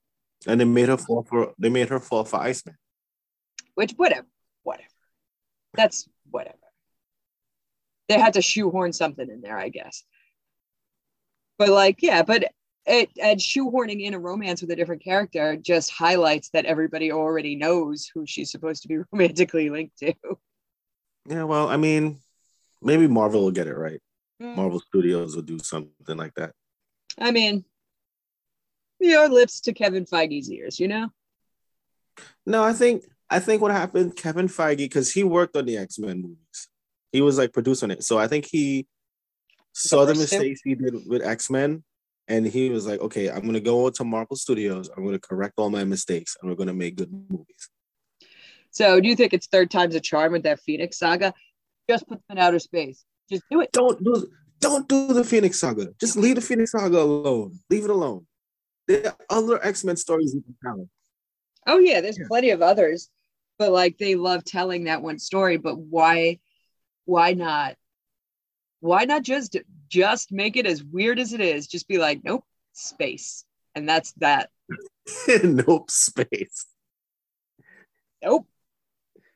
And 0.48 0.60
they 0.60 0.66
made 0.66 0.90
her 0.90 0.98
fall 0.98 1.24
for 1.24 1.54
they 1.58 1.70
made 1.70 1.90
her 1.90 2.00
fall 2.00 2.26
for 2.26 2.38
Iceman. 2.38 2.78
which 3.76 3.94
whatever, 3.94 4.28
whatever. 4.62 4.88
That's 5.74 6.08
whatever. 6.30 6.58
They 8.08 8.20
had 8.20 8.34
to 8.34 8.42
shoehorn 8.42 8.94
something 8.94 9.28
in 9.30 9.42
there, 9.42 9.58
I 9.58 9.70
guess. 9.70 10.04
But 11.58 11.70
like, 11.70 12.04
yeah, 12.04 12.22
but 12.22 12.52
it 12.86 13.10
and 13.22 13.40
shoehorning 13.40 14.02
in 14.02 14.14
a 14.14 14.20
romance 14.20 14.62
with 14.62 14.72
a 14.72 14.76
different 14.76 15.04
character 15.04 15.56
just 15.56 15.92
highlights 15.92 16.50
that 16.50 16.66
everybody 16.66 17.12
already 17.12 17.56
knows 17.56 18.10
who 18.14 18.26
she's 18.26 18.52
supposed 18.52 18.82
to 18.82 18.88
be 18.88 18.98
romantically 19.12 19.70
linked 19.70 19.98
to. 20.00 20.14
Yeah, 21.26 21.44
well, 21.44 21.70
I 21.70 21.78
mean, 21.78 22.20
maybe 22.82 23.08
Marvel 23.08 23.44
will 23.44 23.52
get 23.52 23.68
it 23.68 23.78
right. 23.78 24.02
Mm. 24.42 24.56
Marvel 24.58 24.82
Studios 24.82 25.36
will 25.36 25.44
do 25.44 25.60
something 25.60 26.18
like 26.18 26.34
that. 26.36 26.52
I 27.20 27.32
mean, 27.32 27.64
your 29.00 29.30
lips 29.30 29.62
to 29.62 29.74
Kevin 29.74 30.06
Feige's 30.06 30.52
ears, 30.52 30.80
you 30.80 30.88
know? 30.88 31.10
No, 32.46 32.64
I 32.64 32.74
think 32.74 33.04
I 33.30 33.40
think 33.40 33.62
what 33.62 33.72
happened, 33.72 34.16
Kevin 34.16 34.48
Feige, 34.48 34.78
because 34.78 35.12
he 35.12 35.24
worked 35.24 35.56
on 35.56 35.66
the 35.66 35.78
X 35.78 35.98
Men 35.98 36.22
movies. 36.22 36.68
He 37.12 37.22
was 37.22 37.38
like 37.38 37.54
producing 37.54 37.92
it. 37.92 38.04
So 38.04 38.20
I 38.20 38.28
think 38.28 38.46
he 38.46 38.88
saw 39.72 40.06
the 40.06 40.14
two? 40.14 40.20
mistakes 40.20 40.62
he 40.64 40.76
did 40.76 41.08
with 41.08 41.24
X 41.24 41.50
Men, 41.50 41.84
and 42.28 42.46
he 42.46 42.70
was 42.70 42.86
like, 42.88 43.00
"Okay, 43.02 43.30
I'm 43.30 43.46
gonna 43.46 43.60
go 43.60 43.90
to 43.90 44.04
Marvel 44.04 44.36
Studios. 44.36 44.90
I'm 44.96 45.04
gonna 45.06 45.20
correct 45.20 45.56
all 45.58 45.70
my 45.70 45.84
mistakes, 45.84 46.36
and 46.42 46.50
we're 46.50 46.56
gonna 46.58 46.74
make 46.74 46.96
good 46.96 47.12
movies." 47.30 47.70
So 48.72 49.00
do 49.00 49.08
you 49.08 49.16
think 49.16 49.34
it's 49.34 49.48
third 49.48 49.70
time's 49.70 49.96
a 49.96 50.00
charm 50.00 50.32
with 50.32 50.44
that 50.44 50.60
Phoenix 50.60 50.98
saga? 50.98 51.34
Just 51.90 52.08
put 52.08 52.20
them 52.28 52.38
in 52.38 52.44
outer 52.44 52.60
space. 52.60 53.06
Just 53.30 53.44
do 53.52 53.62
it. 53.62 53.72
Don't 53.72 54.04
do 54.04 54.28
don't 54.60 54.88
do 54.88 55.08
the 55.14 55.26
Phoenix 55.26 55.60
Saga. 55.60 55.90
Just 56.00 56.16
leave 56.16 56.36
the 56.36 56.42
Phoenix 56.42 56.72
Saga 56.72 57.02
alone. 57.02 57.60
Leave 57.70 57.84
it 57.84 57.90
alone. 57.90 58.26
There 58.88 59.08
are 59.08 59.18
other 59.30 59.64
X 59.64 59.84
Men 59.84 59.98
stories 59.98 60.34
you 60.34 60.42
can 60.42 60.56
tell. 60.64 60.90
Oh 61.68 61.80
yeah, 61.80 62.00
there's 62.02 62.18
Yeah. 62.18 62.28
plenty 62.28 62.52
of 62.52 62.62
others, 62.62 63.10
but 63.60 63.72
like 63.74 63.98
they 63.98 64.16
love 64.16 64.44
telling 64.46 64.86
that 64.86 65.02
one 65.02 65.20
story. 65.20 65.58
But 65.58 65.78
why, 65.78 66.40
why 67.06 67.34
not? 67.34 67.76
Why 68.80 69.04
not 69.06 69.24
just 69.24 69.58
just 69.94 70.32
make 70.32 70.58
it 70.58 70.66
as 70.66 70.84
weird 70.84 71.20
as 71.20 71.34
it 71.34 71.40
is? 71.42 71.68
Just 71.68 71.88
be 71.88 72.00
like, 72.00 72.22
nope, 72.24 72.44
space, 72.74 73.46
and 73.76 73.88
that's 73.88 74.12
that. 74.14 74.50
nope, 75.44 75.92
space. 75.92 76.66
Nope. 78.24 78.48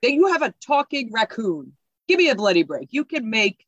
Then 0.01 0.13
you 0.13 0.27
have 0.33 0.41
a 0.41 0.53
talking 0.65 1.11
raccoon. 1.13 1.73
Give 2.07 2.17
me 2.17 2.29
a 2.29 2.35
bloody 2.35 2.63
break. 2.63 2.87
You 2.91 3.05
can 3.05 3.29
make 3.29 3.65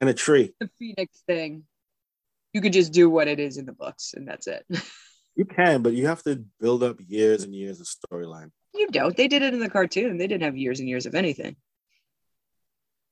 And 0.00 0.10
a 0.10 0.14
tree. 0.14 0.52
the 0.58 0.68
Phoenix 0.78 1.22
thing. 1.26 1.64
You 2.52 2.60
could 2.60 2.72
just 2.72 2.92
do 2.92 3.08
what 3.08 3.28
it 3.28 3.38
is 3.38 3.56
in 3.58 3.66
the 3.66 3.72
books, 3.72 4.14
and 4.14 4.26
that's 4.26 4.46
it. 4.48 4.64
You 5.36 5.44
can, 5.44 5.80
but 5.82 5.92
you 5.94 6.08
have 6.08 6.22
to 6.24 6.44
build 6.58 6.82
up 6.82 6.96
years 7.06 7.44
and 7.44 7.54
years 7.54 7.80
of 7.80 7.86
storyline. 7.86 8.50
You 8.74 8.88
don't. 8.88 9.16
They 9.16 9.28
did 9.28 9.42
it 9.42 9.54
in 9.54 9.60
the 9.60 9.70
cartoon. 9.70 10.18
They 10.18 10.26
didn't 10.26 10.42
have 10.42 10.56
years 10.56 10.80
and 10.80 10.88
years 10.88 11.06
of 11.06 11.14
anything. 11.14 11.54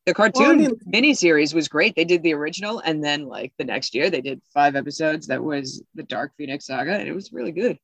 The 0.08 0.14
Well, 0.16 0.26
I 0.26 0.30
cartoon 0.30 0.58
mean- 0.58 0.80
miniseries 0.90 1.52
was 1.52 1.68
great. 1.68 1.94
They 1.94 2.06
did 2.06 2.22
the 2.22 2.32
original, 2.32 2.78
and 2.80 3.04
then 3.04 3.26
like 3.26 3.52
the 3.58 3.64
next 3.64 3.94
year, 3.94 4.08
they 4.08 4.22
did 4.22 4.40
five 4.54 4.74
episodes. 4.74 5.26
That 5.26 5.44
was 5.44 5.82
the 5.94 6.02
Dark 6.02 6.32
Phoenix 6.38 6.64
Saga, 6.64 6.92
and 6.98 7.06
it 7.06 7.12
was 7.14 7.30
really 7.30 7.52
good. 7.52 7.78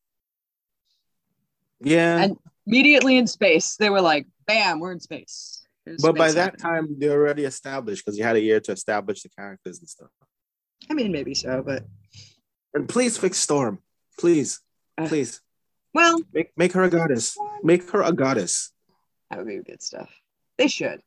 Yeah. 1.81 2.23
And- 2.25 2.37
Immediately 2.66 3.19
in 3.19 3.26
space, 3.26 3.76
they 3.76 3.90
were 3.90 4.00
like, 4.00 4.26
"Bam, 4.47 4.81
we're 4.81 4.93
in 4.93 5.00
space." 5.00 5.66
But 6.00 6.16
by 6.16 6.28
space 6.28 6.35
that 6.37 6.45
happening. 6.62 6.87
time, 6.88 6.97
they're 6.99 7.12
already 7.21 7.45
established 7.45 8.02
because 8.02 8.16
you 8.16 8.25
had 8.25 8.37
a 8.37 8.40
year 8.40 8.59
to 8.59 8.73
establish 8.73 9.23
the 9.23 9.28
characters 9.28 9.81
and 9.81 9.88
stuff. 9.90 10.09
I 10.88 10.95
mean, 10.95 11.12
maybe 11.12 11.35
so, 11.35 11.62
but 11.62 11.85
And 12.73 12.88
please 12.88 13.19
fix 13.19 13.37
Storm. 13.37 13.81
Please. 14.19 14.61
Uh, 14.97 15.07
Please. 15.09 15.43
well, 15.93 16.23
Make, 16.33 16.57
make 16.57 16.73
her 16.73 16.85
a 16.85 16.88
goddess. 16.88 17.37
Make 17.62 17.90
her 17.90 18.00
a 18.00 18.12
goddess. 18.12 18.73
that 19.28 19.37
would 19.40 19.47
be 19.47 19.59
good 19.59 19.83
stuff. 19.83 20.11
They 20.57 20.69
should. 20.69 21.02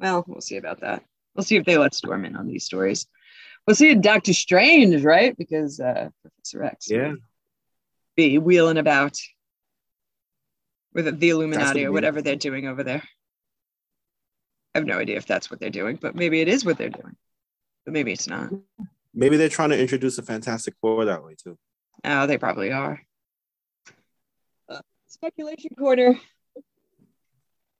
Well, 0.00 0.24
we'll 0.26 0.40
see 0.40 0.56
about 0.56 0.80
that. 0.80 1.04
We'll 1.34 1.44
see 1.44 1.56
if 1.56 1.66
they 1.66 1.76
let 1.76 1.94
Storm 1.94 2.24
in 2.24 2.36
on 2.36 2.46
these 2.46 2.64
stories. 2.64 3.06
We'll 3.66 3.76
see 3.76 3.94
Doctor 3.94 4.32
Strange, 4.32 5.04
right? 5.04 5.36
Because 5.36 5.78
uh, 5.78 6.08
Professor 6.22 6.64
X. 6.64 6.90
Yeah. 6.90 7.14
be 8.16 8.38
wheeling 8.38 8.78
about 8.78 9.18
with 10.94 11.20
the 11.20 11.28
Illuminati 11.28 11.80
gonna 11.80 11.90
or 11.90 11.92
whatever 11.92 12.22
they're 12.22 12.36
doing 12.36 12.66
over 12.66 12.82
there. 12.82 13.02
I 14.74 14.78
have 14.78 14.86
no 14.86 14.98
idea 14.98 15.16
if 15.16 15.26
that's 15.26 15.50
what 15.50 15.60
they're 15.60 15.70
doing, 15.70 15.98
but 16.00 16.14
maybe 16.14 16.40
it 16.40 16.48
is 16.48 16.64
what 16.64 16.78
they're 16.78 16.88
doing. 16.88 17.16
But 17.84 17.92
maybe 17.92 18.12
it's 18.12 18.28
not. 18.28 18.50
Maybe 19.12 19.36
they're 19.36 19.48
trying 19.48 19.70
to 19.70 19.80
introduce 19.80 20.18
a 20.18 20.22
Fantastic 20.22 20.74
Four 20.80 21.04
that 21.04 21.24
way 21.24 21.34
too. 21.42 21.58
Oh, 22.04 22.26
they 22.26 22.38
probably 22.38 22.72
are. 22.72 23.00
Uh, 24.68 24.80
speculation 25.06 25.74
corner. 25.76 26.18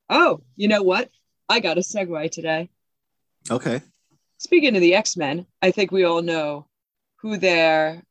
Oh, 0.08 0.42
you 0.56 0.68
know 0.68 0.82
what? 0.82 1.08
I 1.50 1.58
got 1.58 1.78
a 1.78 1.80
segue 1.80 2.30
today. 2.30 2.70
Okay. 3.50 3.82
Speaking 4.38 4.76
of 4.76 4.80
the 4.80 4.94
X 4.94 5.16
Men, 5.16 5.46
I 5.60 5.72
think 5.72 5.90
we 5.90 6.04
all 6.04 6.22
know 6.22 6.68
who 7.16 7.36
their 7.36 8.04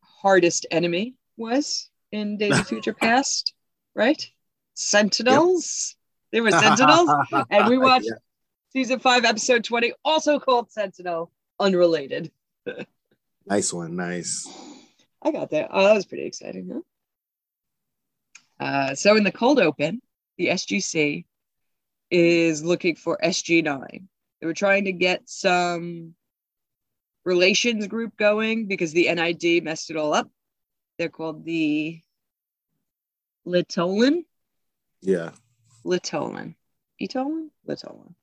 hardest 0.00 0.64
enemy 0.70 1.14
was 1.36 1.90
in 2.12 2.38
Days 2.38 2.58
of 2.58 2.66
Future 2.72 2.94
Past, 2.94 3.52
right? 3.94 4.26
Sentinels. 4.72 5.96
They 6.32 6.40
were 6.40 6.50
Sentinels. 6.50 7.10
and 7.50 7.68
we 7.68 7.76
watched 7.76 8.06
Yeah. 8.06 8.18
season 8.72 9.00
five, 9.00 9.24
episode 9.26 9.62
20, 9.62 9.92
also 10.02 10.40
called 10.40 10.72
Sentinel, 10.72 11.30
unrelated. 11.60 12.32
Nice 13.48 13.72
one. 13.72 13.94
Nice. 13.94 14.44
I 15.22 15.30
got 15.30 15.50
that. 15.50 15.68
Oh, 15.70 15.84
that 15.84 15.94
was 15.94 16.04
pretty 16.04 16.24
exciting, 16.24 16.68
huh? 16.68 16.80
Uh, 18.58 18.94
so 18.96 19.14
in 19.14 19.22
the 19.22 19.30
cold 19.30 19.60
open, 19.60 20.02
the 20.36 20.48
SGC 20.48 21.26
is 22.10 22.64
looking 22.64 22.96
for 22.96 23.18
SG9. 23.22 24.06
They 24.40 24.46
were 24.46 24.54
trying 24.54 24.84
to 24.84 24.92
get 24.92 25.28
some 25.28 26.14
relations 27.24 27.86
group 27.86 28.16
going 28.16 28.66
because 28.66 28.92
the 28.92 29.12
NID 29.12 29.64
messed 29.64 29.90
it 29.90 29.96
all 29.96 30.14
up. 30.14 30.30
They're 30.98 31.08
called 31.08 31.44
the 31.44 32.00
Litolan. 33.46 34.24
Yeah. 35.02 35.30
Litolan. 35.84 36.54
Etolan? 37.00 37.48
Litolan. 37.68 38.14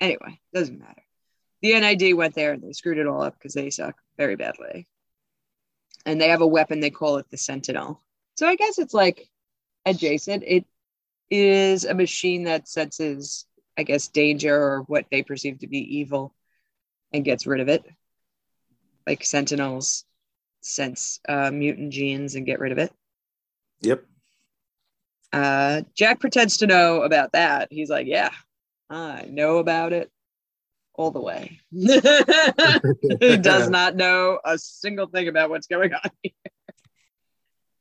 Anyway, 0.00 0.40
doesn't 0.52 0.78
matter. 0.78 1.02
The 1.62 1.78
NID 1.80 2.16
went 2.16 2.34
there 2.34 2.52
and 2.52 2.62
they 2.62 2.72
screwed 2.72 2.98
it 2.98 3.06
all 3.06 3.22
up 3.22 3.34
because 3.38 3.54
they 3.54 3.70
suck 3.70 3.96
very 4.16 4.36
badly. 4.36 4.86
And 6.04 6.20
they 6.20 6.28
have 6.28 6.42
a 6.42 6.46
weapon, 6.46 6.80
they 6.80 6.90
call 6.90 7.16
it 7.16 7.30
the 7.30 7.38
Sentinel. 7.38 8.02
So 8.36 8.46
I 8.46 8.56
guess 8.56 8.78
it's 8.78 8.92
like 8.92 9.28
adjacent. 9.86 10.42
It 10.46 10.66
is 11.30 11.84
a 11.84 11.94
machine 11.94 12.44
that 12.44 12.68
senses, 12.68 13.46
I 13.76 13.82
guess, 13.82 14.08
danger 14.08 14.54
or 14.54 14.82
what 14.82 15.06
they 15.10 15.22
perceive 15.22 15.58
to 15.60 15.66
be 15.66 15.98
evil 15.98 16.34
and 17.12 17.24
gets 17.24 17.46
rid 17.46 17.60
of 17.60 17.68
it. 17.68 17.84
Like 19.06 19.24
Sentinels 19.24 20.04
sense 20.60 21.20
uh, 21.28 21.50
mutant 21.50 21.92
genes 21.92 22.34
and 22.34 22.46
get 22.46 22.58
rid 22.58 22.72
of 22.72 22.78
it. 22.78 22.92
Yep. 23.80 24.04
Uh, 25.32 25.82
Jack 25.94 26.20
pretends 26.20 26.58
to 26.58 26.66
know 26.66 27.02
about 27.02 27.32
that. 27.32 27.68
He's 27.70 27.90
like, 27.90 28.06
yeah, 28.06 28.30
I 28.88 29.28
know 29.30 29.58
about 29.58 29.92
it 29.92 30.10
all 30.94 31.10
the 31.10 31.20
way. 31.20 31.60
he 31.72 33.36
does 33.36 33.68
not 33.70 33.96
know 33.96 34.38
a 34.44 34.56
single 34.58 35.06
thing 35.06 35.28
about 35.28 35.50
what's 35.50 35.66
going 35.66 35.92
on 35.92 36.10
here. 36.22 36.32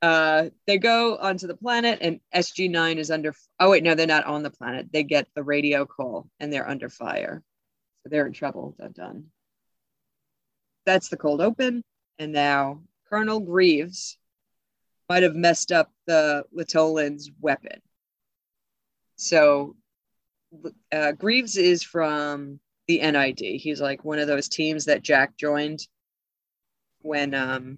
Uh, 0.03 0.49
they 0.67 0.77
go 0.77 1.15
onto 1.15 1.47
the 1.47 1.55
planet, 1.55 1.99
and 2.01 2.19
SG9 2.35 2.97
is 2.97 3.09
under. 3.09 3.33
Oh, 3.57 3.69
wait, 3.69 3.83
no, 3.83 3.95
they're 3.95 4.05
not 4.05 4.25
on 4.25 4.43
the 4.43 4.49
planet. 4.49 4.91
They 4.91 5.03
get 5.03 5.29
the 5.33 5.43
radio 5.43 5.85
call 5.85 6.27
and 6.41 6.51
they're 6.51 6.67
under 6.67 6.89
fire. 6.89 7.41
So 8.01 8.09
they're 8.09 8.27
in 8.27 8.33
trouble. 8.33 8.75
Done, 8.77 8.91
done. 8.91 9.25
That's 10.85 11.07
the 11.07 11.15
cold 11.15 11.39
open. 11.39 11.85
And 12.19 12.33
now 12.33 12.81
Colonel 13.07 13.39
Greaves 13.39 14.17
might 15.07 15.23
have 15.23 15.35
messed 15.35 15.71
up 15.71 15.89
the 16.05 16.43
Litolan's 16.53 17.31
weapon. 17.39 17.81
So 19.15 19.77
uh, 20.91 21.13
Greaves 21.13 21.55
is 21.55 21.81
from 21.81 22.59
the 22.89 22.99
NID. 22.99 23.39
He's 23.39 23.79
like 23.79 24.03
one 24.03 24.19
of 24.19 24.27
those 24.27 24.49
teams 24.49 24.83
that 24.85 25.01
Jack 25.01 25.37
joined 25.37 25.87
when 26.99 27.33
um, 27.33 27.77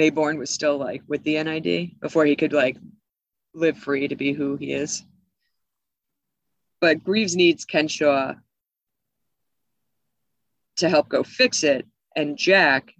Maybourne 0.00 0.38
was 0.38 0.48
still 0.50 0.78
like 0.78 1.02
with 1.08 1.22
the 1.24 1.42
NID 1.42 2.00
before 2.00 2.24
he 2.24 2.34
could 2.34 2.54
like 2.54 2.78
live 3.52 3.76
free 3.76 4.08
to 4.08 4.16
be 4.16 4.32
who 4.32 4.56
he 4.56 4.72
is. 4.72 5.04
But 6.80 7.04
Greaves 7.04 7.36
needs 7.36 7.66
Crenshaw 7.66 8.32
to 10.76 10.88
help 10.88 11.10
go 11.10 11.22
fix 11.22 11.62
it. 11.62 11.86
And 12.16 12.38
Jack, 12.38 12.94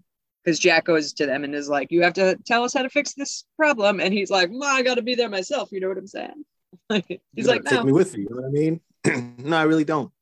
because 0.45 0.59
Jack 0.59 0.85
goes 0.85 1.14
to 1.14 1.25
them 1.26 1.45
and 1.45 1.54
is 1.54 1.71
like, 1.71 1.90
You 1.90 2.02
have 2.02 2.12
to 2.14 2.37
tell 2.47 2.64
us 2.64 2.75
how 2.75 2.83
to 2.83 2.90
fix 2.90 3.14
this 3.14 3.45
problem. 3.57 4.00
And 4.00 4.12
he's 4.12 4.30
like, 4.30 4.50
well, 4.52 4.64
I 4.64 4.83
got 4.83 4.97
to 4.97 5.02
be 5.02 5.14
there 5.14 5.30
myself. 5.30 5.71
You 5.73 5.80
know 5.80 5.88
what 5.88 5.97
I'm 5.99 6.07
saying? 6.07 6.45
he's 6.90 7.07
You 7.35 7.45
like, 7.45 7.64
take 7.64 7.78
No. 7.80 7.85
me 7.85 7.92
with 7.92 8.14
you. 8.16 8.25
You 8.25 8.35
know 8.35 8.42
what 8.42 8.49
I 8.49 8.50
mean? 8.50 9.35
no, 9.49 9.57
I 9.57 9.62
really 9.62 9.85
don't. 9.85 10.12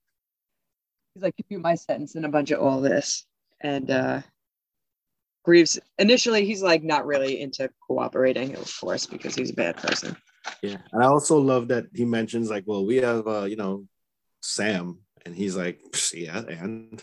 he's 1.14 1.24
like, 1.24 1.36
give 1.36 1.46
you 1.48 1.58
my 1.58 1.74
sentence 1.74 2.14
and 2.14 2.24
a 2.24 2.28
bunch 2.28 2.52
of 2.52 2.60
all 2.60 2.80
this. 2.80 3.26
And 3.60 3.90
uh 3.90 4.20
Greaves 5.48 5.78
initially 5.98 6.44
he's 6.44 6.62
like 6.62 6.82
not 6.82 7.06
really 7.06 7.40
into 7.40 7.70
cooperating, 7.86 8.54
of 8.56 8.70
course, 8.78 9.06
because 9.06 9.34
he's 9.34 9.48
a 9.48 9.54
bad 9.54 9.78
person. 9.78 10.14
Yeah. 10.60 10.76
And 10.92 11.02
I 11.02 11.06
also 11.06 11.38
love 11.38 11.68
that 11.68 11.86
he 11.94 12.04
mentions 12.04 12.50
like, 12.50 12.64
well, 12.66 12.84
we 12.84 12.96
have 12.96 13.26
uh, 13.26 13.44
you 13.44 13.56
know, 13.56 13.86
Sam, 14.42 14.98
and 15.24 15.34
he's 15.34 15.56
like, 15.56 15.80
yeah, 16.12 16.40
and 16.46 17.02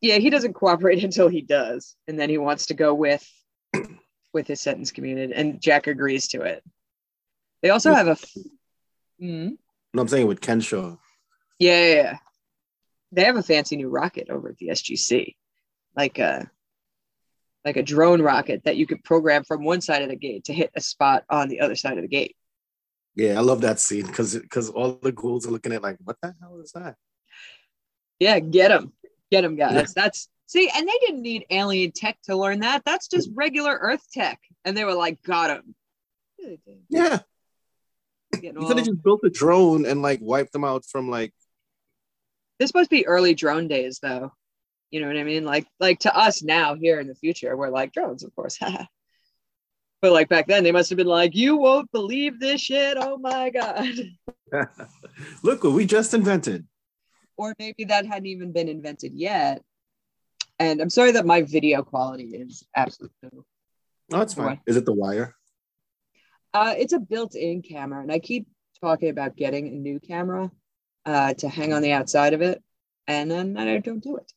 Yeah, 0.00 0.18
he 0.18 0.30
doesn't 0.30 0.52
cooperate 0.52 1.02
until 1.08 1.26
he 1.26 1.42
does, 1.42 1.96
and 2.06 2.16
then 2.16 2.30
he 2.30 2.38
wants 2.38 2.66
to 2.66 2.74
go 2.74 2.94
with 2.94 3.28
with 4.32 4.46
his 4.46 4.60
sentence 4.60 4.92
commuted, 4.92 5.32
and 5.32 5.60
Jack 5.60 5.88
agrees 5.88 6.28
to 6.28 6.42
it. 6.42 6.62
They 7.62 7.70
also 7.70 7.92
have 7.92 8.06
a 8.06 8.12
f- 8.12 8.36
Mhm. 9.20 9.58
no, 9.92 10.02
I'm 10.02 10.06
saying 10.06 10.28
with 10.28 10.40
Crenshaw. 10.40 10.98
Yeah, 11.58 11.84
yeah, 11.84 11.94
yeah. 11.94 12.18
They 13.10 13.24
have 13.24 13.34
a 13.34 13.42
fancy 13.42 13.76
new 13.76 13.88
rocket 13.88 14.30
over 14.30 14.50
at 14.50 14.58
the 14.58 14.68
SGC, 14.68 15.34
like 15.96 16.20
a 16.20 16.48
like 17.64 17.76
a 17.76 17.82
drone 17.82 18.22
rocket 18.22 18.64
that 18.64 18.76
you 18.76 18.86
could 18.86 19.04
program 19.04 19.44
from 19.44 19.64
one 19.64 19.80
side 19.80 20.02
of 20.02 20.08
the 20.08 20.16
gate 20.16 20.44
to 20.44 20.52
hit 20.52 20.70
a 20.74 20.80
spot 20.80 21.24
on 21.28 21.48
the 21.48 21.60
other 21.60 21.76
side 21.76 21.98
of 21.98 22.02
the 22.02 22.08
gate. 22.08 22.36
Yeah, 23.14 23.38
I 23.38 23.40
love 23.40 23.60
that 23.62 23.80
scene 23.80 24.06
because 24.06 24.34
because 24.34 24.70
all 24.70 24.98
the 25.02 25.12
ghouls 25.12 25.46
are 25.46 25.50
looking 25.50 25.72
at 25.72 25.82
like, 25.82 25.98
what 26.04 26.16
the 26.22 26.34
hell 26.40 26.60
is 26.60 26.72
that? 26.72 26.96
Yeah, 28.18 28.38
get 28.38 28.68
them, 28.68 28.92
get 29.30 29.42
them, 29.42 29.56
guys. 29.56 29.74
Yeah. 29.74 29.84
That's 29.94 30.28
see, 30.46 30.70
and 30.74 30.88
they 30.88 30.98
didn't 31.00 31.22
need 31.22 31.46
alien 31.50 31.92
tech 31.92 32.18
to 32.24 32.36
learn 32.36 32.60
that. 32.60 32.82
That's 32.84 33.08
just 33.08 33.30
mm. 33.30 33.36
regular 33.36 33.76
Earth 33.80 34.06
tech, 34.12 34.40
and 34.64 34.76
they 34.76 34.84
were 34.84 34.94
like, 34.94 35.22
got 35.22 35.48
them. 35.48 35.74
Yeah. 36.88 37.18
You 38.42 38.52
could 38.52 38.78
have 38.78 38.86
just 38.86 39.02
built 39.02 39.20
a 39.24 39.30
drone 39.30 39.84
and 39.84 40.00
like 40.02 40.20
wiped 40.22 40.52
them 40.52 40.64
out 40.64 40.84
from 40.86 41.10
like. 41.10 41.34
This 42.58 42.68
supposed 42.68 42.90
to 42.90 42.96
be 42.96 43.06
early 43.06 43.34
drone 43.34 43.68
days, 43.68 43.98
though. 44.02 44.32
You 44.90 45.00
know 45.00 45.06
what 45.06 45.16
I 45.16 45.24
mean? 45.24 45.44
Like, 45.44 45.66
like 45.78 46.00
to 46.00 46.16
us 46.16 46.42
now 46.42 46.74
here 46.74 46.98
in 46.98 47.06
the 47.06 47.14
future, 47.14 47.56
we're 47.56 47.70
like 47.70 47.92
drones, 47.92 48.24
of 48.24 48.34
course. 48.34 48.58
but 50.02 50.12
like 50.12 50.28
back 50.28 50.48
then, 50.48 50.64
they 50.64 50.72
must 50.72 50.90
have 50.90 50.96
been 50.96 51.06
like, 51.06 51.34
"You 51.34 51.56
won't 51.56 51.90
believe 51.92 52.40
this 52.40 52.60
shit! 52.60 52.96
Oh 52.98 53.18
my 53.18 53.50
god!" 53.50 53.94
Look 55.42 55.64
what 55.64 55.74
we 55.74 55.86
just 55.86 56.12
invented. 56.14 56.66
Or 57.36 57.54
maybe 57.58 57.84
that 57.84 58.04
hadn't 58.04 58.26
even 58.26 58.52
been 58.52 58.68
invented 58.68 59.12
yet. 59.14 59.62
And 60.58 60.80
I'm 60.80 60.90
sorry 60.90 61.12
that 61.12 61.24
my 61.24 61.42
video 61.42 61.82
quality 61.82 62.24
is 62.24 62.64
absolutely. 62.76 63.30
No, 64.10 64.20
it's 64.20 64.34
fine. 64.34 64.60
Is 64.66 64.76
it 64.76 64.84
the 64.84 64.92
wire? 64.92 65.34
Uh, 66.52 66.74
it's 66.76 66.92
a 66.92 66.98
built-in 66.98 67.62
camera, 67.62 68.02
and 68.02 68.10
I 68.10 68.18
keep 68.18 68.48
talking 68.80 69.08
about 69.08 69.36
getting 69.36 69.68
a 69.68 69.70
new 69.70 70.00
camera 70.00 70.50
uh, 71.06 71.34
to 71.34 71.48
hang 71.48 71.72
on 71.72 71.80
the 71.80 71.92
outside 71.92 72.34
of 72.34 72.42
it, 72.42 72.62
and 73.06 73.30
then 73.30 73.56
I 73.56 73.78
don't 73.78 74.02
do 74.02 74.16
it. 74.16 74.32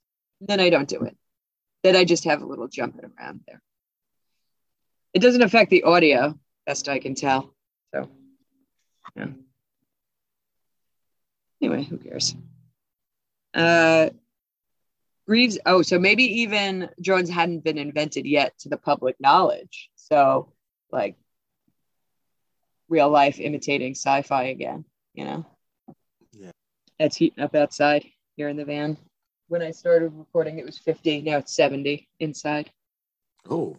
Then 0.46 0.60
I 0.60 0.70
don't 0.70 0.88
do 0.88 1.02
it. 1.04 1.16
Then 1.84 1.96
I 1.96 2.04
just 2.06 2.26
have 2.26 2.42
a 2.42 2.46
little 2.46 2.68
jumping 2.68 3.12
around 3.18 3.42
there. 3.48 3.62
It 5.14 5.20
doesn't 5.20 5.42
affect 5.42 5.70
the 5.70 5.84
audio, 5.84 6.38
best 6.66 6.90
I 6.90 7.00
can 7.00 7.16
tell. 7.16 7.54
So, 7.94 8.10
yeah. 9.16 9.28
Anyway, 11.62 11.84
who 11.84 11.98
cares? 11.98 12.36
Uh, 13.54 14.10
Greaves. 15.26 15.58
Oh, 15.66 15.82
so 15.82 16.00
maybe 16.00 16.42
even 16.42 16.90
drones 17.02 17.30
hadn't 17.30 17.64
been 17.64 17.78
invented 17.78 18.26
yet 18.26 18.58
to 18.60 18.70
the 18.70 18.78
public 18.78 19.16
knowledge. 19.22 19.90
So, 19.96 20.52
like, 20.92 21.16
real 22.90 23.10
life 23.10 23.40
imitating 23.40 23.92
sci-fi 23.92 24.46
again. 24.46 24.84
You 25.14 25.26
know. 25.26 25.46
Yeah. 26.34 26.52
It's 27.00 27.16
heating 27.16 27.44
up 27.44 27.56
outside 27.56 28.06
here 28.36 28.50
in 28.50 28.58
the 28.58 28.66
van. 28.66 28.98
When 29.48 29.62
I 29.62 29.72
started 29.72 30.14
recording, 30.16 30.60
it 30.60 30.66
was 30.66 30.78
50. 30.80 31.22
Now 31.22 31.38
it's 31.38 31.56
70 31.56 32.08
inside. 32.20 32.72
Oh. 33.50 33.78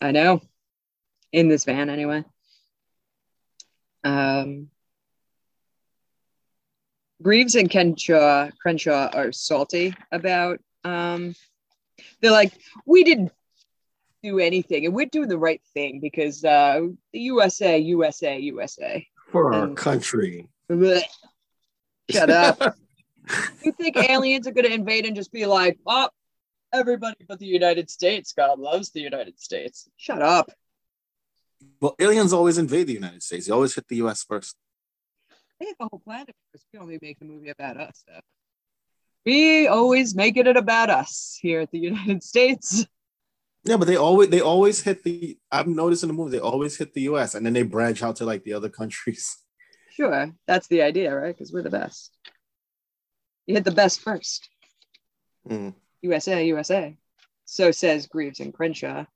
I 0.00 0.10
know. 0.10 0.42
In 1.32 1.48
this 1.48 1.64
van, 1.64 1.90
anyway. 1.90 2.24
Um, 4.04 4.68
Greaves 7.22 7.54
and 7.54 7.70
Crenshaw, 7.70 8.50
Crenshaw 8.60 9.10
are 9.12 9.32
salty 9.32 9.94
about. 10.12 10.60
Um, 10.84 11.34
they're 12.20 12.30
like, 12.30 12.52
we 12.84 13.04
didn't 13.04 13.32
do 14.22 14.38
anything, 14.38 14.86
and 14.86 14.94
we're 14.94 15.06
doing 15.06 15.28
the 15.28 15.38
right 15.38 15.62
thing 15.72 16.00
because 16.00 16.44
uh, 16.44 16.82
the 17.12 17.20
USA, 17.20 17.78
USA, 17.78 18.38
USA 18.38 19.06
for 19.30 19.54
our 19.54 19.64
and, 19.64 19.76
country. 19.76 20.48
Bleh, 20.70 21.02
shut 22.10 22.30
up. 22.30 22.76
you 23.64 23.72
think 23.72 23.96
aliens 23.96 24.46
are 24.46 24.52
going 24.52 24.66
to 24.66 24.72
invade 24.72 25.06
and 25.06 25.16
just 25.16 25.32
be 25.32 25.46
like, 25.46 25.78
oh, 25.86 26.08
everybody 26.72 27.16
but 27.28 27.38
the 27.38 27.46
United 27.46 27.90
States. 27.90 28.32
God 28.32 28.58
loves 28.58 28.90
the 28.90 29.00
United 29.00 29.38
States. 29.40 29.88
Shut 29.96 30.22
up. 30.22 30.50
Well, 31.80 31.96
aliens 31.98 32.32
always 32.32 32.58
invade 32.58 32.86
the 32.86 32.94
United 32.94 33.22
States. 33.22 33.46
They 33.46 33.52
always 33.52 33.74
hit 33.74 33.88
the 33.88 33.96
US 33.96 34.22
first. 34.22 34.56
They 35.58 35.66
hit 35.66 35.76
the 35.78 35.88
whole 35.90 36.00
planet 36.00 36.34
first. 36.52 36.66
We 36.72 36.78
only 36.78 36.98
make 37.00 37.18
the 37.18 37.24
movie 37.24 37.50
about 37.50 37.78
us. 37.78 38.04
So. 38.06 38.20
We 39.24 39.66
always 39.66 40.14
make 40.14 40.36
it 40.36 40.46
about 40.46 40.90
us 40.90 41.38
here 41.40 41.60
at 41.60 41.70
the 41.70 41.78
United 41.78 42.22
States. 42.32 42.86
Yeah, 43.64 43.76
but 43.76 43.88
they 43.88 43.96
always 43.96 44.28
they 44.28 44.40
always 44.40 44.80
hit 44.80 45.02
the. 45.02 45.36
I've 45.50 45.66
noticed 45.66 46.04
in 46.04 46.08
the 46.08 46.14
movie 46.14 46.30
they 46.30 46.38
always 46.38 46.76
hit 46.76 46.94
the 46.94 47.02
U.S. 47.02 47.34
and 47.34 47.44
then 47.44 47.52
they 47.52 47.64
branch 47.64 48.00
out 48.00 48.16
to 48.16 48.24
like 48.24 48.44
the 48.44 48.52
other 48.52 48.68
countries. 48.68 49.36
Sure, 49.90 50.30
that's 50.46 50.68
the 50.68 50.82
idea, 50.82 51.12
right? 51.12 51.34
Because 51.34 51.52
we're 51.52 51.62
the 51.62 51.70
best. 51.70 52.16
You 53.46 53.54
hit 53.54 53.64
the 53.64 53.70
best 53.70 54.00
first. 54.00 54.48
Mm. 55.48 55.74
USA, 56.02 56.44
USA. 56.46 56.96
So 57.44 57.70
says 57.70 58.06
Greaves 58.06 58.40
and 58.40 58.52
Crenshaw. 58.52 59.06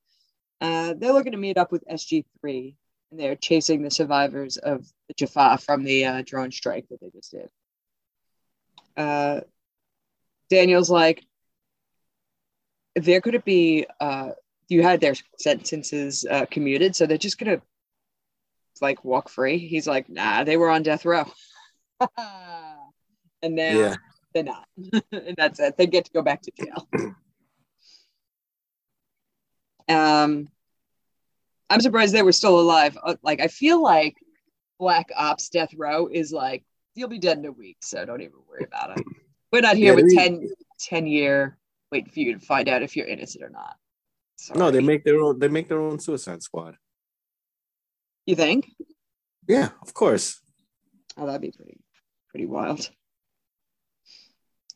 Uh, 0.60 0.94
they're 0.96 1.12
looking 1.12 1.32
to 1.32 1.38
meet 1.38 1.58
up 1.58 1.72
with 1.72 1.84
SG3, 1.88 2.74
and 3.10 3.20
they're 3.20 3.34
chasing 3.34 3.82
the 3.82 3.90
survivors 3.90 4.56
of 4.56 4.86
the 5.08 5.14
Jaffa 5.14 5.58
from 5.58 5.84
the 5.84 6.04
uh, 6.04 6.22
drone 6.24 6.52
strike 6.52 6.86
that 6.90 7.00
they 7.00 7.10
just 7.10 7.32
did. 7.32 7.48
Uh, 8.96 9.40
Daniel's 10.48 10.90
like, 10.90 11.24
there 12.94 13.20
could 13.20 13.34
it 13.34 13.44
be, 13.44 13.86
uh, 14.00 14.30
you 14.68 14.82
had 14.82 15.00
their 15.00 15.14
sentences 15.38 16.26
uh, 16.28 16.46
commuted, 16.50 16.94
so 16.94 17.06
they're 17.06 17.18
just 17.18 17.38
gonna 17.38 17.62
like 18.80 19.04
walk 19.04 19.28
free. 19.28 19.58
He's 19.58 19.86
like, 19.86 20.08
nah, 20.08 20.44
they 20.44 20.56
were 20.56 20.70
on 20.70 20.82
death 20.82 21.04
row. 21.04 21.24
and 23.42 23.54
now 23.54 23.78
yeah. 23.78 23.96
They're 24.34 24.44
not. 24.44 24.66
and 25.12 25.34
that's 25.36 25.60
it. 25.60 25.76
They 25.76 25.86
get 25.86 26.06
to 26.06 26.12
go 26.12 26.22
back 26.22 26.42
to 26.42 26.52
jail. 26.52 26.88
um, 29.88 30.48
I'm 31.68 31.80
surprised 31.80 32.14
they 32.14 32.22
were 32.22 32.32
still 32.32 32.58
alive. 32.60 32.98
Uh, 33.02 33.16
like, 33.22 33.40
I 33.40 33.48
feel 33.48 33.82
like 33.82 34.16
Black 34.78 35.10
Ops 35.16 35.48
Death 35.48 35.74
Row 35.76 36.08
is 36.10 36.32
like, 36.32 36.64
you'll 36.94 37.08
be 37.08 37.18
dead 37.18 37.38
in 37.38 37.44
a 37.44 37.52
week, 37.52 37.78
so 37.80 38.04
don't 38.04 38.22
even 38.22 38.34
worry 38.48 38.64
about 38.64 38.98
it. 38.98 39.04
We're 39.52 39.62
not 39.62 39.76
here 39.76 39.96
yeah, 39.96 40.02
with 40.02 40.14
10, 40.14 40.48
10 40.80 41.06
year 41.06 41.58
wait 41.90 42.12
for 42.12 42.20
you 42.20 42.38
to 42.38 42.44
find 42.44 42.68
out 42.68 42.82
if 42.82 42.96
you're 42.96 43.06
innocent 43.06 43.44
or 43.44 43.50
not. 43.50 43.76
Sorry. 44.36 44.58
No, 44.58 44.70
they 44.70 44.80
make 44.80 45.04
their 45.04 45.20
own. 45.20 45.38
They 45.38 45.48
make 45.48 45.68
their 45.68 45.80
own 45.80 45.98
Suicide 45.98 46.42
Squad. 46.42 46.76
You 48.26 48.36
think? 48.36 48.70
Yeah, 49.46 49.70
of 49.82 49.92
course. 49.92 50.40
Oh, 51.16 51.26
that'd 51.26 51.40
be 51.40 51.50
pretty, 51.50 51.80
pretty 52.30 52.46
wild. 52.46 52.88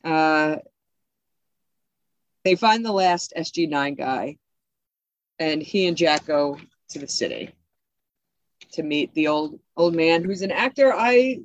Uh, 0.05 0.57
they 2.45 2.55
find 2.57 2.85
the 2.85 2.93
last 2.93 3.33
SG9 3.37 3.97
guy, 3.97 4.37
and 5.38 5.62
he 5.62 5.87
and 5.87 5.97
Jack 5.97 6.27
go 6.27 6.59
to 6.90 6.99
the 6.99 7.09
city 7.09 7.51
to 8.73 8.83
meet 8.83 9.14
the 9.14 9.29
old 9.29 9.59
old 9.77 9.95
man, 9.95 10.23
who's 10.23 10.43
an 10.43 10.51
actor 10.51 10.93
I 10.93 11.40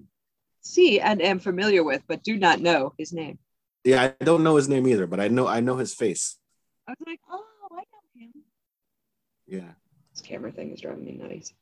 see 0.62 1.00
and 1.00 1.22
am 1.22 1.40
familiar 1.40 1.84
with, 1.84 2.04
but 2.08 2.24
do 2.24 2.38
not 2.38 2.60
know 2.60 2.94
his 2.98 3.14
name. 3.14 3.40
Yeah, 3.84 4.04
I 4.04 4.24
don't 4.24 4.44
know 4.44 4.58
his 4.58 4.68
name 4.68 4.88
either, 4.88 5.08
but 5.08 5.20
I 5.20 5.30
know 5.30 5.48
I 5.48 5.62
know 5.62 5.78
his 5.78 5.94
face. 5.94 6.38
I 6.88 6.92
was 6.92 7.08
like, 7.08 7.22
oh, 7.32 7.44
I 7.72 7.76
know 7.76 8.26
him. 8.26 8.32
Yeah. 9.48 9.72
This 10.14 10.22
camera 10.22 10.52
thing 10.52 10.72
is 10.74 10.82
driving 10.82 11.06
me 11.06 11.14
nuts. 11.14 11.54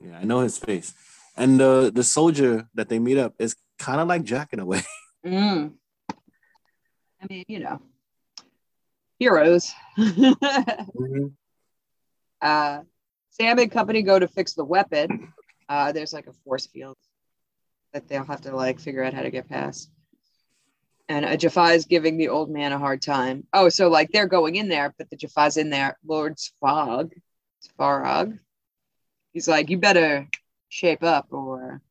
Yeah, 0.00 0.18
I 0.18 0.24
know 0.24 0.40
his 0.40 0.58
face. 0.58 0.92
And 1.36 1.58
the 1.58 1.90
the 1.94 2.04
soldier 2.04 2.68
that 2.74 2.88
they 2.88 2.98
meet 2.98 3.18
up 3.18 3.34
is 3.38 3.56
kind 3.78 4.00
of 4.00 4.08
like 4.08 4.24
Jack 4.24 4.52
in 4.52 4.60
a 4.60 4.66
way. 4.66 4.82
Mm. 5.24 5.74
I 7.22 7.26
mean, 7.28 7.44
you 7.48 7.60
know, 7.60 7.80
heroes. 9.18 9.72
mm-hmm. 9.98 11.26
uh, 12.40 12.80
Sam 13.30 13.58
and 13.58 13.70
company 13.70 14.02
go 14.02 14.18
to 14.18 14.28
fix 14.28 14.54
the 14.54 14.64
weapon. 14.64 15.32
Uh, 15.68 15.92
there's 15.92 16.12
like 16.12 16.26
a 16.26 16.32
force 16.44 16.66
field 16.66 16.96
that 17.92 18.08
they'll 18.08 18.24
have 18.24 18.42
to 18.42 18.56
like 18.56 18.80
figure 18.80 19.04
out 19.04 19.14
how 19.14 19.22
to 19.22 19.30
get 19.30 19.48
past 19.48 19.90
and 21.12 21.24
a 21.24 21.36
Jaffa 21.36 21.72
is 21.72 21.84
giving 21.84 22.16
the 22.16 22.28
old 22.28 22.50
man 22.50 22.72
a 22.72 22.78
hard 22.78 23.02
time. 23.02 23.46
Oh, 23.52 23.68
so 23.68 23.88
like 23.88 24.10
they're 24.12 24.26
going 24.26 24.56
in 24.56 24.68
there, 24.68 24.94
but 24.96 25.10
the 25.10 25.16
Jaffa's 25.16 25.56
in 25.56 25.68
there. 25.70 25.98
Lord 26.06 26.36
Sfog, 26.36 27.12
Sfarag. 27.78 28.38
He's 29.32 29.48
like, 29.48 29.68
you 29.70 29.78
better 29.78 30.28
shape 30.68 31.02
up, 31.02 31.26
or 31.30 31.82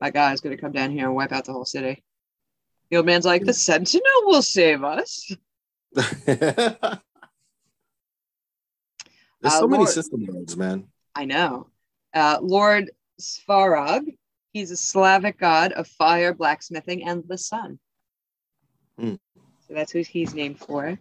my 0.00 0.10
guy's 0.10 0.40
gonna 0.40 0.56
come 0.56 0.72
down 0.72 0.90
here 0.90 1.06
and 1.06 1.14
wipe 1.14 1.32
out 1.32 1.44
the 1.46 1.52
whole 1.52 1.64
city. 1.64 2.04
The 2.90 2.96
old 2.96 3.06
man's 3.06 3.24
like, 3.24 3.44
the 3.44 3.54
Sentinel 3.54 4.22
will 4.24 4.42
save 4.42 4.82
us. 4.82 5.32
There's 5.94 6.36
uh, 9.44 9.50
so 9.50 9.60
Lord, 9.60 9.70
many 9.70 9.86
system 9.86 10.26
lords, 10.26 10.56
man. 10.56 10.88
I 11.14 11.24
know. 11.24 11.68
Uh, 12.12 12.38
Lord 12.42 12.90
Svarog, 13.20 14.16
he's 14.52 14.70
a 14.70 14.76
Slavic 14.76 15.38
god 15.38 15.72
of 15.72 15.86
fire, 15.86 16.34
blacksmithing, 16.34 17.04
and 17.04 17.24
the 17.26 17.38
sun. 17.38 17.78
Mm. 19.00 19.18
So 19.68 19.74
that's 19.74 19.92
who 19.92 20.00
he's 20.00 20.34
named 20.34 20.58
for. 20.58 20.98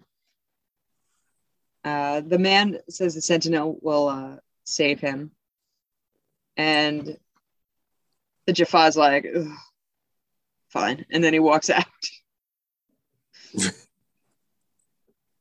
Uh, 1.84 2.22
the 2.22 2.40
man 2.40 2.78
says 2.90 3.16
the 3.16 3.22
Sentinel 3.22 3.78
will 3.82 4.10
uh, 4.10 4.36
save 4.64 5.00
him. 5.00 5.32
And 6.56 7.18
the 8.46 8.54
Jaffa's 8.54 8.98
like, 8.98 9.26
fine. 10.70 11.06
And 11.12 11.24
then 11.24 11.34
he 11.34 11.40
walks 11.40 11.70
out. 11.70 11.86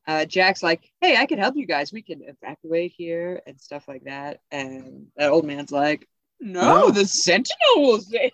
uh, 0.06 0.24
Jack's 0.24 0.62
like, 0.62 0.90
hey, 1.00 1.16
I 1.16 1.26
can 1.26 1.38
help 1.38 1.56
you 1.56 1.66
guys. 1.66 1.92
We 1.92 2.02
can 2.02 2.22
evacuate 2.22 2.92
here 2.96 3.40
and 3.46 3.60
stuff 3.60 3.86
like 3.88 4.04
that. 4.04 4.40
And 4.50 5.06
that 5.16 5.30
old 5.30 5.44
man's 5.44 5.70
like, 5.72 6.08
No, 6.40 6.62
No. 6.86 6.90
the 6.90 7.04
Sentinel 7.06 7.58
will 7.76 8.00
say. 8.00 8.32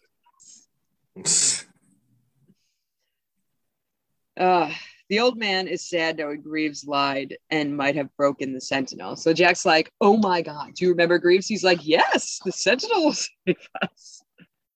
Uh, 4.37 4.70
the 5.11 5.20
old 5.20 5.37
man 5.38 5.68
is 5.68 5.88
sad 5.88 6.16
knowing 6.16 6.40
Greaves 6.40 6.85
lied 6.87 7.37
and 7.50 7.76
might 7.76 7.94
have 7.94 8.14
broken 8.16 8.52
the 8.52 8.61
Sentinel. 8.61 9.16
So 9.16 9.33
Jack's 9.33 9.64
like, 9.64 9.92
"Oh 10.00 10.16
my 10.16 10.42
God, 10.42 10.74
do 10.74 10.85
you 10.85 10.90
remember 10.90 11.18
Greaves?" 11.18 11.46
He's 11.46 11.62
like, 11.62 11.87
"Yes, 11.87 12.40
the 12.44 12.50
Sentinel 12.50 13.04
will 13.04 13.12
save 13.12 13.57
us." 13.83 14.22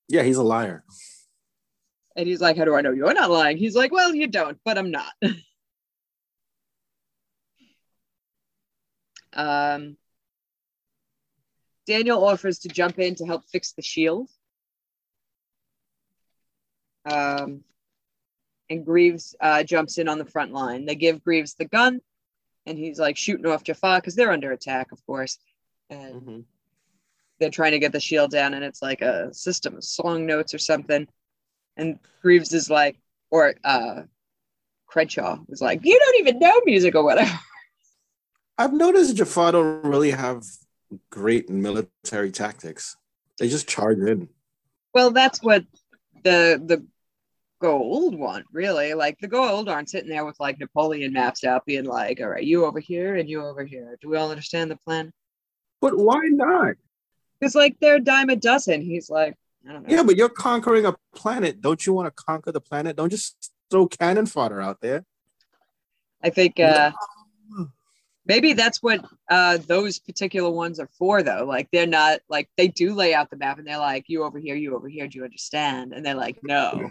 yeah, 0.08 0.22
he's 0.22 0.36
a 0.36 0.42
liar. 0.42 0.84
And 2.18 2.26
he's 2.26 2.40
like, 2.40 2.56
How 2.56 2.64
do 2.64 2.74
I 2.74 2.80
know 2.80 2.90
you're 2.90 3.14
not 3.14 3.30
lying? 3.30 3.56
He's 3.56 3.76
like, 3.76 3.92
Well, 3.92 4.12
you 4.12 4.26
don't, 4.26 4.58
but 4.64 4.76
I'm 4.76 4.90
not. 4.90 5.12
um, 9.32 9.96
Daniel 11.86 12.24
offers 12.24 12.58
to 12.60 12.68
jump 12.68 12.98
in 12.98 13.14
to 13.14 13.24
help 13.24 13.44
fix 13.46 13.72
the 13.72 13.82
shield. 13.82 14.28
Um, 17.08 17.62
and 18.68 18.84
Greaves 18.84 19.36
uh, 19.40 19.62
jumps 19.62 19.98
in 19.98 20.08
on 20.08 20.18
the 20.18 20.26
front 20.26 20.52
line. 20.52 20.86
They 20.86 20.96
give 20.96 21.22
Greaves 21.22 21.54
the 21.54 21.66
gun, 21.66 22.00
and 22.66 22.76
he's 22.76 22.98
like 22.98 23.16
shooting 23.16 23.46
off 23.46 23.62
Jaffa 23.62 23.98
because 23.98 24.16
they're 24.16 24.32
under 24.32 24.50
attack, 24.50 24.90
of 24.90 25.06
course. 25.06 25.38
And 25.88 26.20
Mhm. 26.20 26.44
they're 27.38 27.50
trying 27.50 27.72
to 27.72 27.78
get 27.78 27.92
the 27.92 28.00
shield 28.00 28.32
down 28.32 28.52
and 28.52 28.64
it's 28.64 28.82
like 28.82 29.00
a 29.00 29.32
system 29.32 29.76
of 29.76 29.84
song 29.84 30.26
notes 30.26 30.52
or 30.52 30.58
something 30.58 31.06
and 31.78 31.98
greaves 32.22 32.52
is 32.52 32.68
like 32.68 32.98
or 33.30 33.54
uh 33.64 34.02
crenshaw 34.86 35.38
was 35.48 35.60
like 35.62 35.80
you 35.84 35.98
don't 35.98 36.20
even 36.20 36.38
know 36.38 36.60
music 36.64 36.94
or 36.94 37.04
whatever 37.04 37.30
I've 38.58 38.72
noticed 38.72 39.16
Jaffa 39.16 39.52
don't 39.52 39.84
really 39.84 40.10
have 40.10 40.42
great 41.10 41.48
military 41.48 42.32
tactics. 42.32 42.96
They 43.38 43.48
just 43.48 43.68
charge 43.68 43.98
in. 43.98 44.28
well 44.92 45.10
that's 45.12 45.40
what 45.42 45.64
the 46.24 46.60
the 46.64 46.84
Goa'uld 47.62 48.16
want 48.16 48.46
really 48.52 48.94
like 48.94 49.18
the 49.20 49.28
Goa'uld 49.28 49.68
aren't 49.68 49.90
sitting 49.90 50.08
there 50.10 50.24
with 50.24 50.38
like 50.40 50.58
napoleon 50.58 51.12
maps 51.12 51.44
out 51.44 51.66
being 51.66 51.84
like 51.84 52.20
all 52.20 52.28
right 52.28 52.42
you 52.44 52.64
over 52.64 52.80
here 52.80 53.16
and 53.16 53.28
you 53.28 53.44
over 53.44 53.64
here 53.64 53.96
do 54.00 54.08
we 54.08 54.16
all 54.16 54.30
understand 54.30 54.70
the 54.70 54.76
plan 54.76 55.12
But 55.80 55.96
why 55.96 56.22
not? 56.26 56.74
it's 57.40 57.54
like 57.54 57.76
they're 57.80 57.96
a 57.96 58.00
dime 58.00 58.30
a 58.30 58.36
dozen 58.36 58.80
he's 58.80 59.08
like 59.10 59.34
i 59.68 59.72
don't 59.72 59.82
know 59.86 59.94
Yeah, 59.94 60.02
but 60.02 60.16
you're 60.16 60.28
conquering 60.28 60.86
a 60.86 60.94
planet. 61.14 61.60
Don't 61.60 61.84
you 61.86 61.92
want 61.92 62.06
to 62.06 62.22
conquer 62.24 62.52
the 62.52 62.60
planet? 62.60 62.96
Don't 62.96 63.10
just 63.10 63.52
throw 63.70 63.86
cannon 63.86 64.26
fodder 64.26 64.60
out 64.60 64.80
there. 64.80 65.04
i 66.22 66.30
think 66.30 66.58
uh 66.58 66.90
maybe 68.26 68.52
that's 68.52 68.82
what 68.82 69.04
uh 69.30 69.56
those 69.66 69.98
particular 69.98 70.50
ones 70.50 70.78
are 70.80 70.88
for 70.98 71.22
though 71.22 71.44
like 71.46 71.68
they're 71.70 71.86
not 71.86 72.20
like 72.28 72.48
they 72.56 72.68
do 72.68 72.94
lay 72.94 73.14
out 73.14 73.30
the 73.30 73.36
map 73.36 73.58
and 73.58 73.66
they're 73.66 73.78
like 73.78 74.04
you 74.08 74.22
over 74.24 74.38
here 74.38 74.54
you 74.56 74.74
over 74.74 74.88
here 74.88 75.06
do 75.06 75.18
you 75.18 75.24
understand 75.24 75.92
and 75.92 76.04
they're 76.04 76.14
like 76.14 76.38
no 76.42 76.90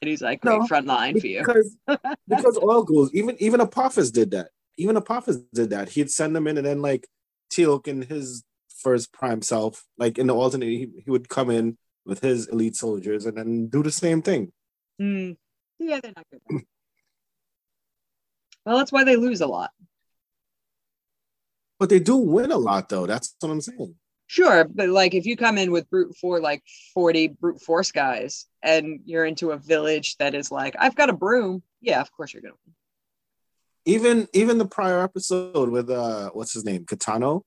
and 0.00 0.08
he's 0.10 0.20
like 0.20 0.40
great 0.40 0.60
No, 0.60 0.66
front 0.66 0.86
line 0.86 1.18
for 1.18 1.26
you 1.26 1.38
Because 1.40 1.76
because 2.28 2.58
oil 2.62 2.82
goes. 2.82 3.14
Even 3.14 3.36
even 3.40 3.60
Apophis 3.60 4.10
did 4.10 4.32
that. 4.32 4.48
Even 4.76 4.96
Apophis 4.96 5.36
did 5.54 5.70
that. 5.70 5.88
He'd 5.90 6.10
send 6.10 6.36
them 6.36 6.46
in, 6.46 6.58
and 6.58 6.66
then 6.66 6.82
like 6.82 7.06
Teal'c 7.50 7.86
and 7.88 8.04
his 8.04 8.44
first 8.84 9.12
prime 9.12 9.42
self, 9.42 9.82
like 10.02 10.18
in 10.18 10.26
the 10.28 10.34
alternate, 10.34 10.68
he, 10.68 10.88
he 11.04 11.10
would 11.10 11.28
come 11.28 11.50
in 11.50 11.76
with 12.06 12.20
his 12.20 12.46
elite 12.54 12.76
soldiers 12.76 13.24
and 13.26 13.36
then 13.38 13.50
do 13.74 13.82
the 13.82 13.90
same 14.04 14.20
thing. 14.28 14.52
Mm. 15.00 15.36
yeah 15.80 15.98
they're 16.00 16.12
not 16.16 16.26
good 16.30 16.62
well 18.64 18.76
that's 18.78 18.92
why 18.92 19.02
they 19.04 19.16
lose 19.16 19.40
a 19.40 19.46
lot 19.58 19.70
But 21.80 21.88
they 21.90 21.98
do 21.98 22.16
win 22.16 22.52
a 22.52 22.56
lot, 22.70 22.88
though. 22.88 23.06
That's 23.12 23.34
what 23.40 23.50
I'm 23.50 23.60
saying. 23.60 23.94
sure 24.26 24.64
but 24.78 24.88
like 25.00 25.12
if 25.20 25.24
you 25.26 25.36
come 25.36 25.58
in 25.62 25.70
with 25.74 25.84
brute 25.90 26.12
four 26.20 26.40
like 26.40 26.62
40 26.94 27.28
brute 27.40 27.60
force 27.60 27.90
guys 27.92 28.46
and 28.62 29.00
you're 29.04 29.26
into 29.32 29.50
a 29.50 29.58
village 29.72 30.08
that 30.20 30.32
is 30.34 30.50
like 30.50 30.74
i've 30.78 30.96
got 31.00 31.10
a 31.10 31.12
broom 31.24 31.62
yeah 31.88 32.00
of 32.00 32.10
course 32.16 32.32
you're 32.32 32.40
gonna 32.46 32.60
win 32.64 32.74
Even 33.86 34.16
even 34.32 34.56
the 34.62 34.70
prior 34.78 35.00
episode 35.08 35.68
with 35.76 35.90
uh, 35.90 36.30
what's 36.36 36.54
his 36.56 36.64
name, 36.64 36.82
K'tano. 36.90 37.42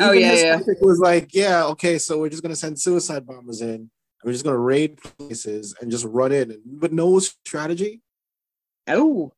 Oh, 0.00 0.12
yeah, 0.12 0.34
yeah. 0.34 0.60
was 0.80 0.98
like, 0.98 1.34
yeah, 1.34 1.64
okay, 1.66 1.98
so 1.98 2.18
we're 2.18 2.28
just 2.28 2.42
gonna 2.42 2.56
send 2.56 2.80
suicide 2.80 3.26
bombers 3.26 3.60
in. 3.60 3.68
and 3.70 3.90
We're 4.24 4.32
just 4.32 4.44
gonna 4.44 4.58
raid 4.58 4.98
places 5.00 5.74
and 5.80 5.90
just 5.90 6.04
run 6.04 6.32
in, 6.32 6.60
but 6.64 6.92
no 6.92 7.18
strategy. 7.18 8.02
Oh, 8.88 9.32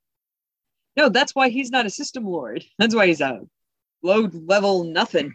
no, 0.96 1.08
that's 1.08 1.34
why 1.34 1.48
he's 1.48 1.70
not 1.70 1.86
a 1.86 1.90
system 1.90 2.24
lord. 2.24 2.64
That's 2.78 2.94
why 2.94 3.06
he's 3.08 3.20
a 3.20 3.40
low 4.02 4.30
level 4.32 4.84
nothing. 4.84 5.34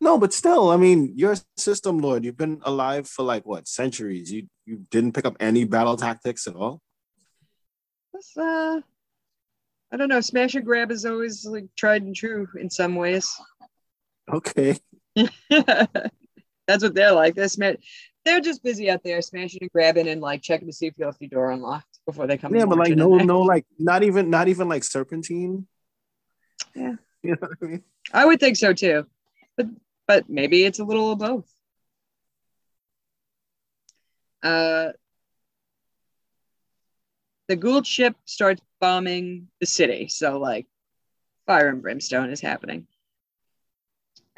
No, 0.00 0.16
but 0.16 0.32
still, 0.32 0.70
I 0.70 0.76
mean, 0.76 1.12
you're 1.16 1.32
a 1.32 1.40
system 1.56 1.98
lord. 1.98 2.24
You've 2.24 2.36
been 2.36 2.60
alive 2.62 3.08
for 3.08 3.24
like 3.24 3.44
what 3.44 3.66
centuries? 3.68 4.32
You 4.32 4.46
you 4.64 4.86
didn't 4.90 5.12
pick 5.12 5.24
up 5.24 5.36
any 5.40 5.64
battle 5.64 5.96
tactics 5.96 6.46
at 6.46 6.54
all. 6.54 6.80
That's, 8.12 8.36
uh, 8.36 8.80
I 9.92 9.96
don't 9.96 10.08
know. 10.08 10.20
Smash 10.20 10.54
and 10.54 10.64
grab 10.64 10.90
is 10.90 11.04
always 11.04 11.44
like 11.44 11.66
tried 11.76 12.02
and 12.02 12.14
true 12.14 12.46
in 12.60 12.70
some 12.70 12.94
ways. 12.94 13.28
Okay. 14.28 14.76
that's 15.48 16.82
what 16.82 16.94
they're 16.94 17.12
like. 17.12 17.34
They're 17.34 17.48
sma- 17.48 17.76
They're 18.24 18.40
just 18.40 18.62
busy 18.62 18.90
out 18.90 19.02
there 19.02 19.20
smashing 19.22 19.58
and 19.62 19.70
grabbing 19.72 20.08
and 20.08 20.20
like 20.20 20.42
checking 20.42 20.68
to 20.68 20.72
see 20.72 20.86
if 20.86 20.94
you 20.96 21.06
left 21.06 21.20
your 21.20 21.30
door 21.30 21.50
unlocked 21.50 21.98
before 22.06 22.26
they 22.26 22.36
come. 22.38 22.54
Yeah, 22.54 22.66
but 22.66 22.78
like 22.78 22.94
no 22.94 23.16
no 23.16 23.40
like 23.40 23.66
not 23.78 24.02
even 24.02 24.30
not 24.30 24.48
even 24.48 24.68
like 24.68 24.84
serpentine. 24.84 25.66
Yeah. 26.74 26.94
You 27.20 27.30
know 27.32 27.48
what 27.48 27.58
I 27.60 27.64
mean? 27.64 27.82
I 28.12 28.24
would 28.24 28.38
think 28.38 28.56
so 28.56 28.72
too, 28.72 29.04
but 29.56 29.66
but 30.06 30.30
maybe 30.30 30.64
it's 30.64 30.78
a 30.78 30.84
little 30.84 31.10
of 31.10 31.18
both. 31.18 31.52
Uh, 34.40 34.92
the 37.48 37.56
Goa'uld 37.56 37.86
ship 37.86 38.14
starts 38.24 38.62
bombing 38.80 39.48
the 39.58 39.66
city, 39.66 40.06
so 40.06 40.38
like 40.38 40.68
fire 41.44 41.68
and 41.68 41.82
brimstone 41.82 42.30
is 42.30 42.40
happening. 42.40 42.86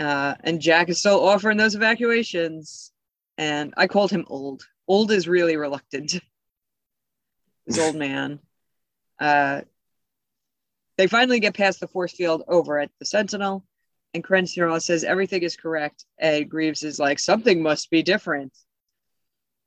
Uh, 0.01 0.35
and 0.43 0.61
Jack 0.61 0.89
is 0.89 0.99
still 0.99 1.23
offering 1.23 1.59
those 1.59 1.75
evacuations, 1.75 2.91
and 3.37 3.75
I 3.77 3.87
called 3.87 4.11
him 4.11 4.25
old. 4.29 4.65
Old 4.89 5.13
is 5.13 5.29
really 5.29 5.57
reluctant. 5.57 6.21
This 7.67 7.79
old 7.79 7.95
man. 7.95 8.41
Uh, 9.21 9.61
they 10.97 11.07
finally 11.07 11.39
get 11.39 11.55
past 11.55 11.79
the 11.79 11.87
force 11.87 12.13
field 12.13 12.43
over 12.49 12.81
at 12.81 12.91
the 12.99 13.05
Sentinel, 13.05 13.65
and 14.13 14.25
Crenshaw 14.25 14.79
says 14.79 15.05
everything 15.05 15.43
is 15.43 15.57
correct. 15.57 16.05
And 16.19 16.51
Greaves 16.51 16.83
is 16.83 16.99
like, 16.99 17.19
something 17.19 17.63
must 17.63 17.91
be 17.91 18.03
different. 18.03 18.53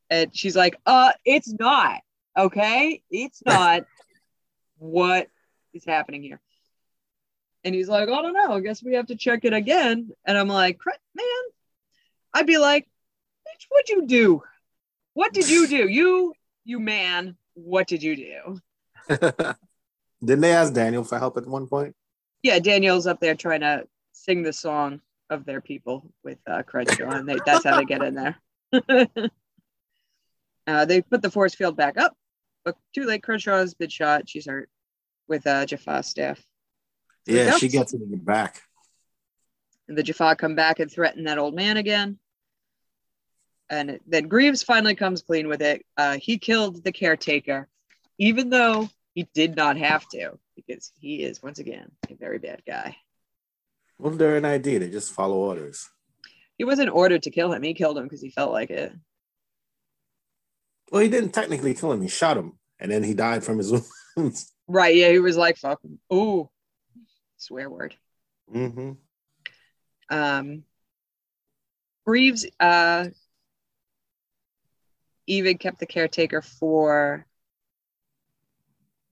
And 0.09 0.35
she's 0.35 0.55
like, 0.55 0.75
uh, 0.85 1.13
it's 1.23 1.53
not. 1.53 2.01
Okay. 2.37 3.01
It's 3.09 3.41
not. 3.45 3.85
what 4.77 5.27
is 5.73 5.85
happening 5.85 6.23
here? 6.23 6.41
And 7.63 7.73
he's 7.73 7.87
like, 7.87 8.09
I 8.09 8.21
don't 8.21 8.33
know. 8.33 8.53
I 8.53 8.59
guess 8.59 8.83
we 8.83 8.95
have 8.95 9.07
to 9.07 9.15
check 9.15 9.45
it 9.45 9.53
again. 9.53 10.11
And 10.25 10.37
I'm 10.37 10.49
like, 10.49 10.79
man, 11.15 11.25
I'd 12.33 12.47
be 12.47 12.57
like, 12.57 12.85
bitch, 13.47 13.65
what'd 13.69 13.89
you 13.89 14.05
do? 14.05 14.43
What 15.13 15.33
did 15.33 15.49
you 15.49 15.67
do? 15.67 15.87
You, 15.87 16.33
you 16.65 16.79
man, 16.79 17.37
what 17.53 17.87
did 17.87 18.03
you 18.03 18.15
do? 18.15 18.59
Didn't 20.23 20.41
they 20.41 20.53
ask 20.53 20.73
Daniel 20.73 21.03
for 21.03 21.19
help 21.19 21.37
at 21.37 21.47
one 21.47 21.67
point? 21.67 21.95
yeah, 22.43 22.59
Daniel's 22.59 23.07
up 23.07 23.19
there 23.21 23.35
trying 23.35 23.61
to 23.61 23.87
sing 24.11 24.43
the 24.43 24.53
song 24.53 24.99
of 25.29 25.45
their 25.45 25.61
people 25.61 26.11
with 26.23 26.37
uh, 26.45 26.61
Crenshaw, 26.63 27.09
and 27.09 27.27
they, 27.27 27.39
that's 27.45 27.63
how 27.63 27.77
they 27.77 27.85
get 27.85 28.03
in 28.03 28.13
there. 28.13 28.37
uh, 30.67 30.85
they 30.85 31.01
put 31.01 31.21
the 31.21 31.31
force 31.31 31.55
field 31.55 31.77
back 31.77 31.97
up, 31.97 32.15
but 32.65 32.75
too 32.93 33.05
late. 33.05 33.23
Crenshaw's 33.23 33.73
been 33.73 33.89
shot. 33.89 34.27
She's 34.27 34.45
hurt 34.45 34.69
with 35.27 35.47
uh, 35.47 35.65
Jaffa's 35.65 36.07
staff. 36.07 36.43
Yeah, 37.25 37.57
she 37.57 37.69
gets 37.69 37.93
it 37.93 38.01
in 38.01 38.11
the 38.11 38.17
back. 38.17 38.61
And 39.87 39.97
the 39.97 40.03
Jaffa 40.03 40.35
come 40.35 40.55
back 40.55 40.79
and 40.79 40.91
threaten 40.91 41.25
that 41.25 41.37
old 41.37 41.55
man 41.55 41.77
again. 41.77 42.17
And 43.69 43.99
then 44.07 44.27
Greaves 44.27 44.63
finally 44.63 44.95
comes 44.95 45.21
clean 45.21 45.47
with 45.47 45.61
it. 45.61 45.85
Uh, 45.97 46.17
he 46.17 46.37
killed 46.37 46.83
the 46.83 46.91
caretaker, 46.91 47.67
even 48.17 48.49
though 48.49 48.89
he 49.13 49.27
did 49.33 49.55
not 49.55 49.77
have 49.77 50.07
to, 50.09 50.37
because 50.55 50.91
he 50.99 51.23
is 51.23 51.41
once 51.41 51.59
again 51.59 51.91
a 52.09 52.15
very 52.15 52.39
bad 52.39 52.61
guy. 52.67 52.97
Well, 53.99 54.13
they're 54.13 54.37
an 54.37 54.45
ID. 54.45 54.77
They 54.79 54.89
just 54.89 55.13
follow 55.13 55.37
orders. 55.37 55.89
He 56.57 56.65
wasn't 56.65 56.89
ordered 56.89 57.23
to 57.23 57.31
kill 57.31 57.51
him. 57.51 57.63
He 57.63 57.73
killed 57.73 57.97
him 57.97 58.03
because 58.03 58.21
he 58.21 58.29
felt 58.29 58.51
like 58.51 58.69
it. 58.69 58.93
Well, 60.91 61.01
he 61.01 61.09
didn't 61.09 61.31
technically 61.31 61.73
kill 61.73 61.91
him. 61.91 62.01
He 62.01 62.07
shot 62.07 62.37
him, 62.37 62.59
and 62.79 62.91
then 62.91 63.03
he 63.03 63.13
died 63.13 63.43
from 63.43 63.57
his 63.57 63.71
wounds. 64.17 64.51
Right. 64.67 64.95
Yeah. 64.95 65.09
He 65.09 65.19
was 65.19 65.37
like, 65.37 65.57
fuck 65.57 65.83
him. 65.83 65.99
Ooh. 66.13 66.49
Swear 67.43 67.69
word. 67.69 67.95
hmm 68.49 68.93
Um, 70.09 70.63
Greaves 72.05 72.45
uh, 72.59 73.07
even 75.27 75.57
kept 75.57 75.79
the 75.79 75.85
caretaker 75.85 76.41
for 76.41 77.25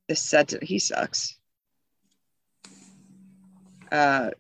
the 0.08 0.16
set. 0.16 0.54
He 0.64 0.80
sucks. 0.80 1.38
Uh, 3.92 4.32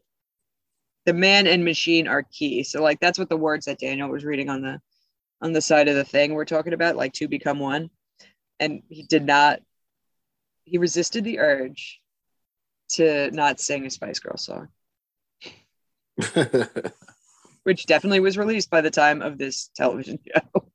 the 1.05 1.13
man 1.13 1.47
and 1.47 1.65
machine 1.65 2.07
are 2.07 2.23
key. 2.23 2.63
So 2.63 2.81
like 2.81 2.99
that's 3.01 3.19
what 3.19 3.29
the 3.29 3.37
words 3.37 3.65
that 3.65 3.79
Daniel 3.79 4.09
was 4.09 4.23
reading 4.23 4.49
on 4.49 4.61
the 4.61 4.81
on 5.41 5.51
the 5.51 5.61
side 5.61 5.89
of 5.89 5.95
the 5.95 6.05
thing 6.05 6.33
we're 6.33 6.45
talking 6.45 6.73
about, 6.73 6.95
like 6.95 7.13
to 7.13 7.27
become 7.27 7.59
one. 7.59 7.89
And 8.59 8.83
he 8.89 9.03
did 9.03 9.25
not 9.25 9.59
he 10.63 10.77
resisted 10.77 11.23
the 11.23 11.39
urge 11.39 12.00
to 12.95 13.31
not 13.31 13.59
sing 13.59 13.85
a 13.85 13.89
Spice 13.89 14.19
Girl 14.19 14.37
song, 14.37 14.69
which 17.63 17.85
definitely 17.85 18.19
was 18.19 18.37
released 18.37 18.69
by 18.69 18.81
the 18.81 18.91
time 18.91 19.21
of 19.21 19.37
this 19.37 19.69
television 19.75 20.19
show. 20.27 20.71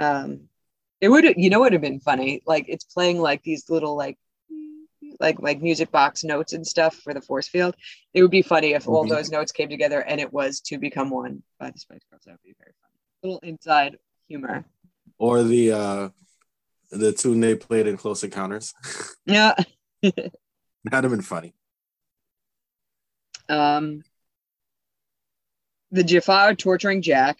um 0.00 0.48
it 1.00 1.08
would 1.08 1.24
you 1.36 1.50
know 1.50 1.60
what 1.60 1.66
would 1.66 1.72
have 1.74 1.82
been 1.82 2.00
funny? 2.00 2.42
Like 2.46 2.64
it's 2.68 2.84
playing 2.84 3.20
like 3.20 3.42
these 3.42 3.68
little 3.68 3.96
like 3.96 4.18
like 5.20 5.38
like 5.40 5.60
music 5.62 5.90
box 5.90 6.24
notes 6.24 6.52
and 6.54 6.66
stuff 6.66 6.96
for 6.96 7.12
the 7.14 7.20
force 7.20 7.46
field. 7.46 7.76
It 8.14 8.22
would 8.22 8.30
be 8.30 8.42
funny 8.42 8.72
if 8.72 8.88
all 8.88 9.04
Mhm. 9.04 9.10
those 9.10 9.30
notes 9.30 9.52
came 9.52 9.68
together 9.68 10.00
and 10.00 10.20
it 10.20 10.32
was 10.32 10.60
to 10.62 10.78
become 10.78 11.10
one 11.10 11.42
by 11.60 11.70
the 11.70 11.78
Spice 11.78 12.00
Girls. 12.10 12.22
That 12.24 12.32
would 12.32 12.42
be 12.42 12.54
very 12.58 12.72
funny. 12.80 12.94
Little 13.22 13.38
inside 13.48 13.98
humor. 14.28 14.64
or 15.18 15.42
the 15.42 15.72
uh 15.72 16.08
the 16.90 17.12
tune 17.12 17.40
they 17.40 17.54
played 17.54 17.86
in 17.86 17.96
Close 17.96 18.24
Encounters. 18.24 18.72
Yeah. 19.26 19.54
That'd 20.84 21.04
have 21.04 21.10
been 21.10 21.22
funny. 21.22 21.54
Um 23.48 24.02
the 25.90 26.02
Jaffa 26.02 26.56
torturing 26.56 27.02
Jack 27.02 27.38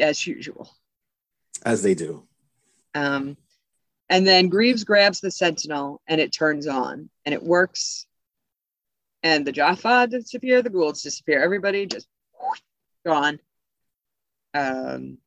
as 0.00 0.26
usual. 0.26 0.70
As 1.64 1.82
they 1.82 1.94
do. 1.94 2.24
Um, 2.94 3.36
and 4.08 4.26
then 4.26 4.48
Greaves 4.48 4.84
grabs 4.84 5.20
the 5.20 5.30
Sentinel 5.30 6.00
and 6.06 6.20
it 6.20 6.32
turns 6.32 6.66
on 6.66 7.10
and 7.24 7.34
it 7.34 7.42
works. 7.42 8.06
And 9.22 9.46
the 9.46 9.52
Jaffa 9.52 10.06
disappear, 10.08 10.62
the 10.62 10.70
Goa'ulds 10.70 11.02
disappear, 11.02 11.42
everybody 11.42 11.86
just 11.86 12.08
gone. 13.06 13.38
Um, 14.54 15.18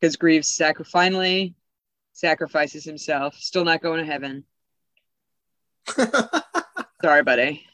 because 0.00 0.16
Greaves 0.16 0.60
finally 0.84 1.54
sacrifices 2.12 2.84
himself, 2.84 3.34
still 3.34 3.64
not 3.64 3.82
going 3.82 3.98
to 3.98 4.10
heaven. 4.10 4.44
Sorry, 7.02 7.22
buddy. 7.22 7.64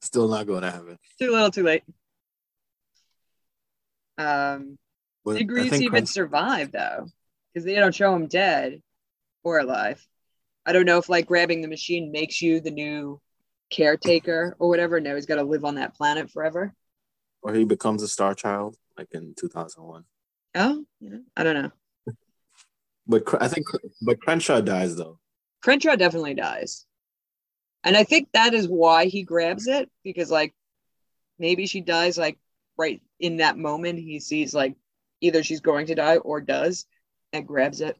Still 0.00 0.28
not 0.28 0.46
going 0.46 0.62
to 0.62 0.70
heaven. 0.70 0.98
Too 1.20 1.30
little, 1.30 1.50
too 1.50 1.62
late. 1.62 1.82
Um, 4.18 4.78
But 5.24 5.38
Did 5.38 5.48
Greaves 5.48 5.74
even 5.74 5.90
Cran- 5.90 6.06
survive 6.06 6.72
though? 6.72 7.06
Because 7.52 7.64
they 7.64 7.74
don't 7.74 7.94
show 7.94 8.14
him 8.14 8.26
dead 8.26 8.80
or 9.42 9.58
alive. 9.58 10.04
I 10.66 10.72
don't 10.72 10.84
know 10.86 10.98
if 10.98 11.08
like 11.08 11.26
grabbing 11.26 11.62
the 11.62 11.68
machine 11.68 12.12
makes 12.12 12.40
you 12.42 12.60
the 12.60 12.70
new 12.70 13.20
caretaker 13.70 14.56
or 14.58 14.68
whatever. 14.68 15.00
No, 15.00 15.14
he's 15.14 15.26
got 15.26 15.36
to 15.36 15.42
live 15.42 15.64
on 15.64 15.76
that 15.76 15.94
planet 15.94 16.30
forever. 16.30 16.74
or 17.42 17.54
he 17.54 17.64
becomes 17.64 18.02
a 18.02 18.08
star 18.08 18.34
child 18.34 18.76
like 18.98 19.08
in 19.12 19.34
2001. 19.38 20.04
Oh, 20.56 20.84
you 21.00 21.10
know, 21.10 21.20
I 21.36 21.42
don't 21.42 21.62
know. 21.62 21.70
But 23.06 23.42
I 23.42 23.48
think 23.48 23.66
but 24.02 24.20
Crenshaw 24.20 24.60
dies 24.60 24.94
though. 24.96 25.18
Crenshaw 25.62 25.96
definitely 25.96 26.34
dies. 26.34 26.86
And 27.84 27.96
I 27.96 28.04
think 28.04 28.28
that 28.32 28.54
is 28.54 28.68
why 28.68 29.06
he 29.06 29.22
grabs 29.22 29.66
it 29.66 29.90
because 30.04 30.30
like 30.30 30.54
maybe 31.38 31.66
she 31.66 31.80
dies 31.80 32.18
like 32.18 32.38
right 32.76 33.00
in 33.18 33.38
that 33.38 33.56
moment 33.56 33.98
he 33.98 34.20
sees 34.20 34.54
like 34.54 34.74
either 35.20 35.42
she's 35.42 35.60
going 35.60 35.86
to 35.86 35.94
die 35.94 36.16
or 36.16 36.40
does 36.40 36.86
and 37.32 37.46
grabs 37.46 37.80
it. 37.80 37.96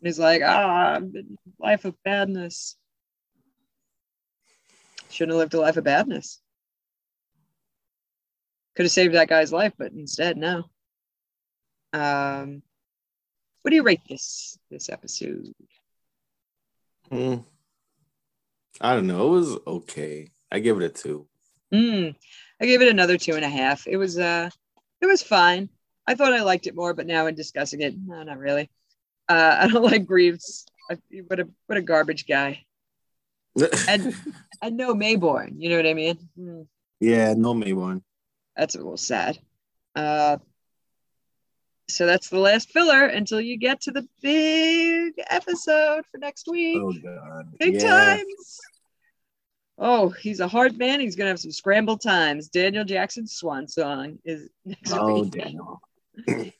And 0.00 0.08
he's 0.08 0.18
like, 0.18 0.42
ah, 0.44 1.00
life 1.58 1.84
of 1.84 1.94
badness. 2.02 2.76
Shouldn't 5.10 5.32
have 5.32 5.38
lived 5.38 5.54
a 5.54 5.60
life 5.60 5.76
of 5.76 5.84
badness. 5.84 6.40
Could 8.74 8.84
have 8.84 8.92
saved 8.92 9.14
that 9.14 9.28
guy's 9.28 9.52
life, 9.52 9.72
but 9.78 9.92
instead, 9.92 10.36
no. 10.36 10.64
Um, 11.92 12.62
what 13.62 13.70
do 13.70 13.76
you 13.76 13.82
rate 13.82 14.02
this 14.08 14.58
this 14.70 14.90
episode? 14.90 15.54
Hmm. 17.10 17.36
I 18.80 18.94
don't 18.94 19.06
know. 19.06 19.26
It 19.28 19.30
was 19.30 19.58
okay. 19.66 20.30
I 20.50 20.58
give 20.58 20.80
it 20.80 20.84
a 20.84 20.88
two. 20.88 21.26
Mm, 21.72 22.14
I 22.60 22.66
gave 22.66 22.82
it 22.82 22.88
another 22.88 23.16
two 23.18 23.34
and 23.34 23.44
a 23.44 23.48
half. 23.48 23.86
It 23.86 23.96
was 23.96 24.18
uh 24.18 24.50
it 25.00 25.06
was 25.06 25.22
fine. 25.22 25.68
I 26.06 26.14
thought 26.14 26.32
I 26.32 26.42
liked 26.42 26.66
it 26.66 26.76
more, 26.76 26.94
but 26.94 27.06
now 27.06 27.26
in 27.26 27.34
discussing 27.34 27.80
it, 27.80 27.94
no, 27.98 28.22
not 28.22 28.38
really. 28.38 28.70
Uh, 29.28 29.56
I 29.60 29.68
don't 29.68 29.82
like 29.82 30.06
Greaves. 30.06 30.66
I, 30.90 30.98
what 31.26 31.40
a 31.40 31.48
what 31.66 31.78
a 31.78 31.82
garbage 31.82 32.26
guy. 32.26 32.64
And 33.88 34.14
and 34.62 34.76
no 34.76 34.94
Maybourne. 34.94 35.54
You 35.56 35.70
know 35.70 35.76
what 35.76 35.86
I 35.86 35.94
mean? 35.94 36.18
Hmm, 36.36 36.62
yeah, 37.00 37.34
no 37.34 37.54
Maybourne. 37.54 38.02
that's 38.54 38.74
a 38.74 38.78
little 38.78 38.98
sad. 38.98 39.38
Uh, 39.94 40.36
so 41.88 42.06
that's 42.06 42.28
the 42.28 42.38
last 42.38 42.70
filler 42.70 43.04
until 43.06 43.40
you 43.40 43.56
get 43.56 43.80
to 43.82 43.90
the 43.92 44.06
big 44.22 45.14
episode 45.30 46.04
for 46.10 46.18
next 46.18 46.48
week. 46.48 46.78
Oh 46.80 46.92
god. 46.92 47.52
Big 47.58 47.74
yeah. 47.74 48.16
times. 48.16 48.58
Oh, 49.78 50.08
he's 50.08 50.40
a 50.40 50.48
hard 50.48 50.78
man. 50.78 51.00
He's 51.00 51.16
gonna 51.16 51.28
have 51.30 51.38
some 51.40 51.52
scrambled 51.52 52.00
times. 52.02 52.48
Daniel 52.48 52.84
Jackson's 52.84 53.34
swan 53.34 53.68
song 53.68 54.18
is 54.24 54.48
next 54.64 54.92
Oh 54.92 55.22
week. 55.22 55.32
Daniel. 55.32 55.80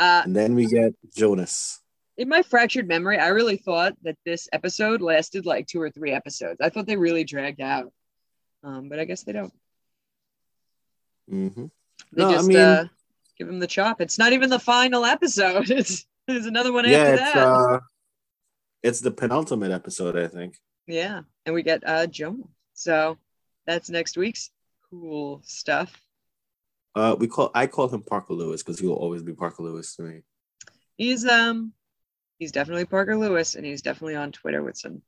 Uh, 0.00 0.22
And 0.24 0.36
then 0.36 0.54
we 0.54 0.66
get 0.66 0.92
Jonas. 1.16 1.80
in 2.16 2.28
my 2.28 2.42
fractured 2.42 2.86
memory, 2.86 3.18
I 3.18 3.28
really 3.28 3.56
thought 3.56 3.94
that 4.02 4.16
this 4.24 4.48
episode 4.52 5.02
lasted 5.02 5.44
like 5.44 5.66
two 5.66 5.80
or 5.82 5.90
three 5.90 6.12
episodes. 6.12 6.60
I 6.60 6.68
thought 6.68 6.86
they 6.86 6.96
really 6.96 7.24
dragged 7.24 7.60
out, 7.60 7.92
um, 8.62 8.88
but 8.88 9.00
I 9.00 9.04
guess 9.06 9.24
they 9.24 9.32
don't. 9.32 9.52
hmm 11.28 11.48
They 12.12 12.22
No, 12.22 12.36
I 12.36 12.42
mean- 12.42 12.56
uh, 12.58 12.84
give 13.38 13.48
him 13.48 13.58
the 13.58 13.66
chop. 13.66 14.00
It's 14.00 14.18
not 14.18 14.32
even 14.32 14.50
the 14.50 14.58
final 14.58 15.04
episode. 15.04 15.70
It's 15.70 16.06
there's 16.26 16.46
another 16.46 16.72
one 16.72 16.84
Yeah, 16.88 16.98
after 16.98 17.14
it's 17.14 17.22
that. 17.22 17.36
uh 17.46 17.80
it's 18.82 19.00
the 19.00 19.10
penultimate 19.10 19.72
episode, 19.72 20.16
I 20.16 20.28
think. 20.28 20.56
Yeah, 20.86 21.22
and 21.46 21.54
we 21.54 21.62
get 21.62 21.82
uh 21.86 22.06
Jonah. 22.06 22.44
So 22.74 23.18
that's 23.66 23.90
next 23.90 24.16
week's 24.16 24.50
cool 24.90 25.40
stuff. 25.44 25.90
Uh 26.94 27.16
we 27.18 27.26
call 27.28 27.50
I 27.54 27.66
call 27.66 27.88
him 27.88 28.02
Parker 28.02 28.34
Lewis 28.34 28.62
because 28.62 28.78
he 28.78 28.86
will 28.86 28.96
always 28.96 29.22
be 29.22 29.32
Parker 29.32 29.62
Lewis 29.62 29.94
to 29.96 30.02
me. 30.02 30.22
He's 30.96 31.24
um 31.26 31.72
he's 32.38 32.52
definitely 32.52 32.84
Parker 32.84 33.16
Lewis 33.16 33.54
and 33.54 33.64
he's 33.64 33.82
definitely 33.82 34.16
on 34.16 34.32
Twitter 34.32 34.62
with 34.62 34.76
some 34.76 35.02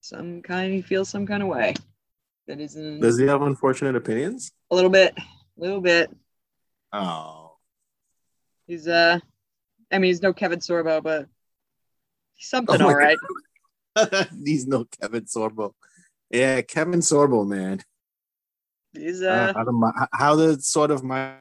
some 0.00 0.42
kind 0.42 0.72
he 0.72 0.82
feels 0.82 1.08
some 1.08 1.26
kind 1.26 1.42
of 1.42 1.48
way. 1.48 1.74
That 2.48 2.58
isn't 2.60 3.00
Does 3.00 3.18
he 3.18 3.26
have 3.26 3.42
unfortunate 3.42 3.94
opinions? 3.96 4.50
a 4.70 4.74
little 4.74 4.90
bit, 4.90 5.14
a 5.16 5.22
little 5.56 5.80
bit. 5.80 6.10
Oh. 6.92 7.49
He's 8.70 8.86
uh 8.86 9.18
I 9.90 9.98
mean 9.98 10.10
he's 10.10 10.22
no 10.22 10.32
Kevin 10.32 10.60
Sorbo, 10.60 11.02
but 11.02 11.26
he's 12.36 12.48
something 12.48 12.80
Oh 12.80 12.86
all 12.86 12.94
right. 12.94 13.18
He's 14.44 14.68
no 14.68 14.84
Kevin 14.84 15.24
Sorbo. 15.24 15.72
Yeah, 16.30 16.62
Kevin 16.62 17.00
Sorbo, 17.00 17.44
man. 17.44 17.80
He's 18.92 19.22
Uh, 19.22 19.26
uh 19.26 19.52
how, 19.54 19.64
the, 19.64 19.72
mi- 19.72 20.06
how 20.12 20.36
the 20.36 20.60
sort 20.60 20.92
of 20.92 21.02
my 21.02 21.34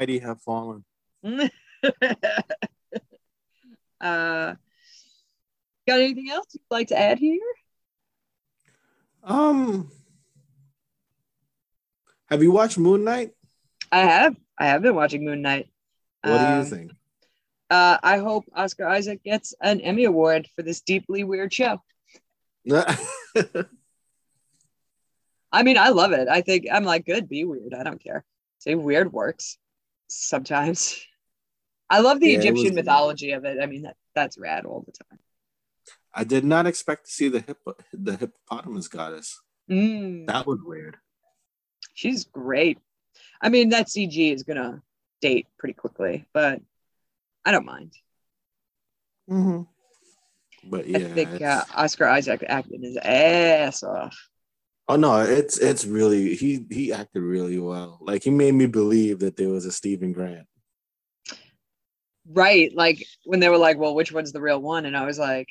mighty 0.00 0.20
have 0.20 0.40
fallen. 0.40 0.86
uh 1.22 1.48
got 4.00 4.56
anything 5.86 6.30
else 6.30 6.46
you'd 6.54 6.62
like 6.70 6.88
to 6.88 6.98
add 6.98 7.18
here? 7.18 7.38
Um, 9.22 9.90
have 12.30 12.42
you 12.42 12.52
watched 12.52 12.78
Moon 12.78 13.04
Knight? 13.04 13.32
I 13.92 13.98
have. 13.98 14.34
I 14.58 14.66
have 14.66 14.82
been 14.82 14.94
watching 14.94 15.24
Moon 15.24 15.42
Knight. 15.42 15.68
What 16.22 16.38
do 16.38 16.44
you 16.44 16.50
Um, 16.60 16.64
think? 16.66 16.92
Uh, 17.70 17.98
I 18.02 18.18
hope 18.18 18.44
Oscar 18.54 18.86
Isaac 18.86 19.22
gets 19.24 19.54
an 19.60 19.80
Emmy 19.80 20.04
Award 20.04 20.48
for 20.54 20.62
this 20.62 20.80
deeply 20.82 21.24
weird 21.24 21.52
show. 21.52 21.80
I 25.52 25.62
mean, 25.62 25.76
I 25.78 25.88
love 25.90 26.12
it. 26.12 26.28
I 26.28 26.40
think 26.42 26.66
I'm 26.72 26.84
like, 26.84 27.04
good, 27.06 27.28
be 27.28 27.44
weird. 27.44 27.74
I 27.74 27.82
don't 27.82 28.02
care. 28.02 28.24
Say 28.58 28.74
weird 28.74 29.12
works 29.12 29.58
sometimes. 30.08 30.98
I 31.90 32.00
love 32.00 32.20
the 32.20 32.30
Yeah, 32.30 32.38
Egyptian 32.38 32.64
was- 32.66 32.72
mythology 32.74 33.32
of 33.32 33.44
it. 33.44 33.58
I 33.60 33.66
mean, 33.66 33.82
that, 33.82 33.96
that's 34.14 34.38
rad 34.38 34.64
all 34.64 34.82
the 34.86 34.92
time. 34.92 35.18
I 36.14 36.24
did 36.24 36.44
not 36.44 36.66
expect 36.66 37.06
to 37.06 37.10
see 37.10 37.28
the 37.28 37.40
hippo, 37.40 37.74
the 37.92 38.16
hippopotamus 38.16 38.88
goddess. 38.88 39.40
Mm, 39.70 40.26
That 40.26 40.46
was 40.46 40.58
weird. 40.62 40.98
she's 41.94 42.24
great. 42.24 42.78
I 43.42 43.48
mean, 43.48 43.70
that 43.70 43.88
CG 43.88 44.32
is 44.32 44.44
gonna 44.44 44.80
date 45.20 45.48
pretty 45.58 45.74
quickly, 45.74 46.24
but 46.32 46.60
I 47.44 47.50
don't 47.52 47.66
mind. 47.66 47.92
Mm-hmm. 49.28 49.62
But 50.70 50.86
yeah, 50.86 50.98
I 50.98 51.04
think 51.04 51.42
uh, 51.42 51.64
Oscar 51.74 52.06
Isaac 52.06 52.44
acted 52.48 52.82
his 52.82 52.96
ass 52.96 53.82
off. 53.82 54.16
oh 54.88 54.96
no, 54.96 55.20
it's 55.20 55.58
it's 55.58 55.84
really 55.84 56.34
he 56.34 56.66
he 56.70 56.92
acted 56.92 57.22
really 57.22 57.58
well. 57.58 57.98
Like 58.00 58.22
he 58.22 58.30
made 58.30 58.54
me 58.54 58.66
believe 58.66 59.18
that 59.20 59.36
there 59.36 59.48
was 59.48 59.64
a 59.66 59.72
Stephen 59.72 60.12
Grant. 60.12 60.46
Right. 62.28 62.72
Like 62.74 63.04
when 63.24 63.40
they 63.40 63.48
were 63.48 63.58
like, 63.58 63.78
well, 63.78 63.94
which 63.94 64.12
one's 64.12 64.32
the 64.32 64.40
real 64.40 64.60
one? 64.60 64.86
And 64.86 64.96
I 64.96 65.04
was 65.04 65.18
like, 65.18 65.48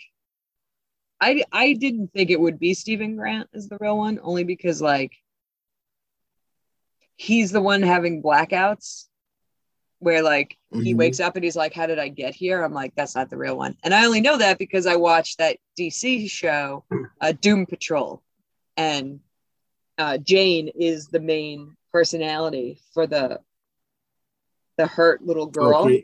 I 1.19 1.43
I 1.51 1.73
didn't 1.73 2.13
think 2.13 2.29
it 2.29 2.39
would 2.39 2.59
be 2.59 2.73
Stephen 2.73 3.17
Grant 3.17 3.49
as 3.53 3.67
the 3.67 3.77
real 3.81 3.97
one, 3.97 4.19
only 4.23 4.45
because 4.45 4.81
like 4.81 5.11
he's 7.17 7.51
the 7.51 7.61
one 7.61 7.81
having 7.81 8.21
blackouts 8.23 9.07
where 9.99 10.23
like 10.23 10.57
he 10.71 10.93
Mhm. 10.93 10.97
wakes 10.97 11.19
up 11.19 11.35
and 11.35 11.43
he's 11.45 11.55
like, 11.55 11.73
How 11.73 11.85
did 11.85 11.99
I 11.99 12.07
get 12.07 12.33
here? 12.33 12.63
I'm 12.63 12.73
like, 12.73 12.95
that's 12.95 13.15
not 13.15 13.29
the 13.29 13.37
real 13.37 13.55
one. 13.57 13.77
And 13.83 13.93
I 13.93 14.05
only 14.05 14.21
know 14.21 14.37
that 14.37 14.57
because 14.57 14.87
I 14.87 14.95
watched 14.95 15.37
that 15.37 15.57
DC 15.77 16.27
show, 16.29 16.83
uh, 17.19 17.33
Doom 17.33 17.65
Patrol. 17.67 18.23
And 18.77 19.19
uh, 19.97 20.17
Jane 20.17 20.69
is 20.69 21.07
the 21.07 21.19
main 21.19 21.75
personality 21.91 22.81
for 22.93 23.05
the 23.05 23.41
the 24.77 24.87
hurt 24.87 25.21
little 25.21 25.45
girl. 25.45 25.87
Oh, 25.87 25.97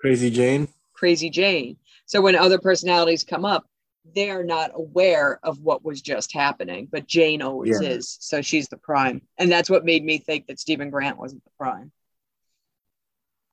Crazy 0.00 0.30
Jane. 0.30 0.66
Crazy 0.94 1.30
Jane. 1.30 1.76
So 2.06 2.20
when 2.20 2.34
other 2.34 2.58
personalities 2.58 3.22
come 3.22 3.44
up, 3.44 3.69
they're 4.14 4.44
not 4.44 4.72
aware 4.74 5.38
of 5.42 5.60
what 5.60 5.84
was 5.84 6.00
just 6.00 6.32
happening, 6.32 6.88
but 6.90 7.06
Jane 7.06 7.42
always 7.42 7.80
Yeah. 7.80 7.90
is. 7.90 8.16
So 8.20 8.42
she's 8.42 8.68
the 8.68 8.76
prime. 8.76 9.22
And 9.38 9.50
that's 9.50 9.70
what 9.70 9.84
made 9.84 10.04
me 10.04 10.18
think 10.18 10.46
that 10.46 10.58
Steven 10.58 10.90
Grant 10.90 11.18
wasn't 11.18 11.44
the 11.44 11.50
prime. 11.58 11.92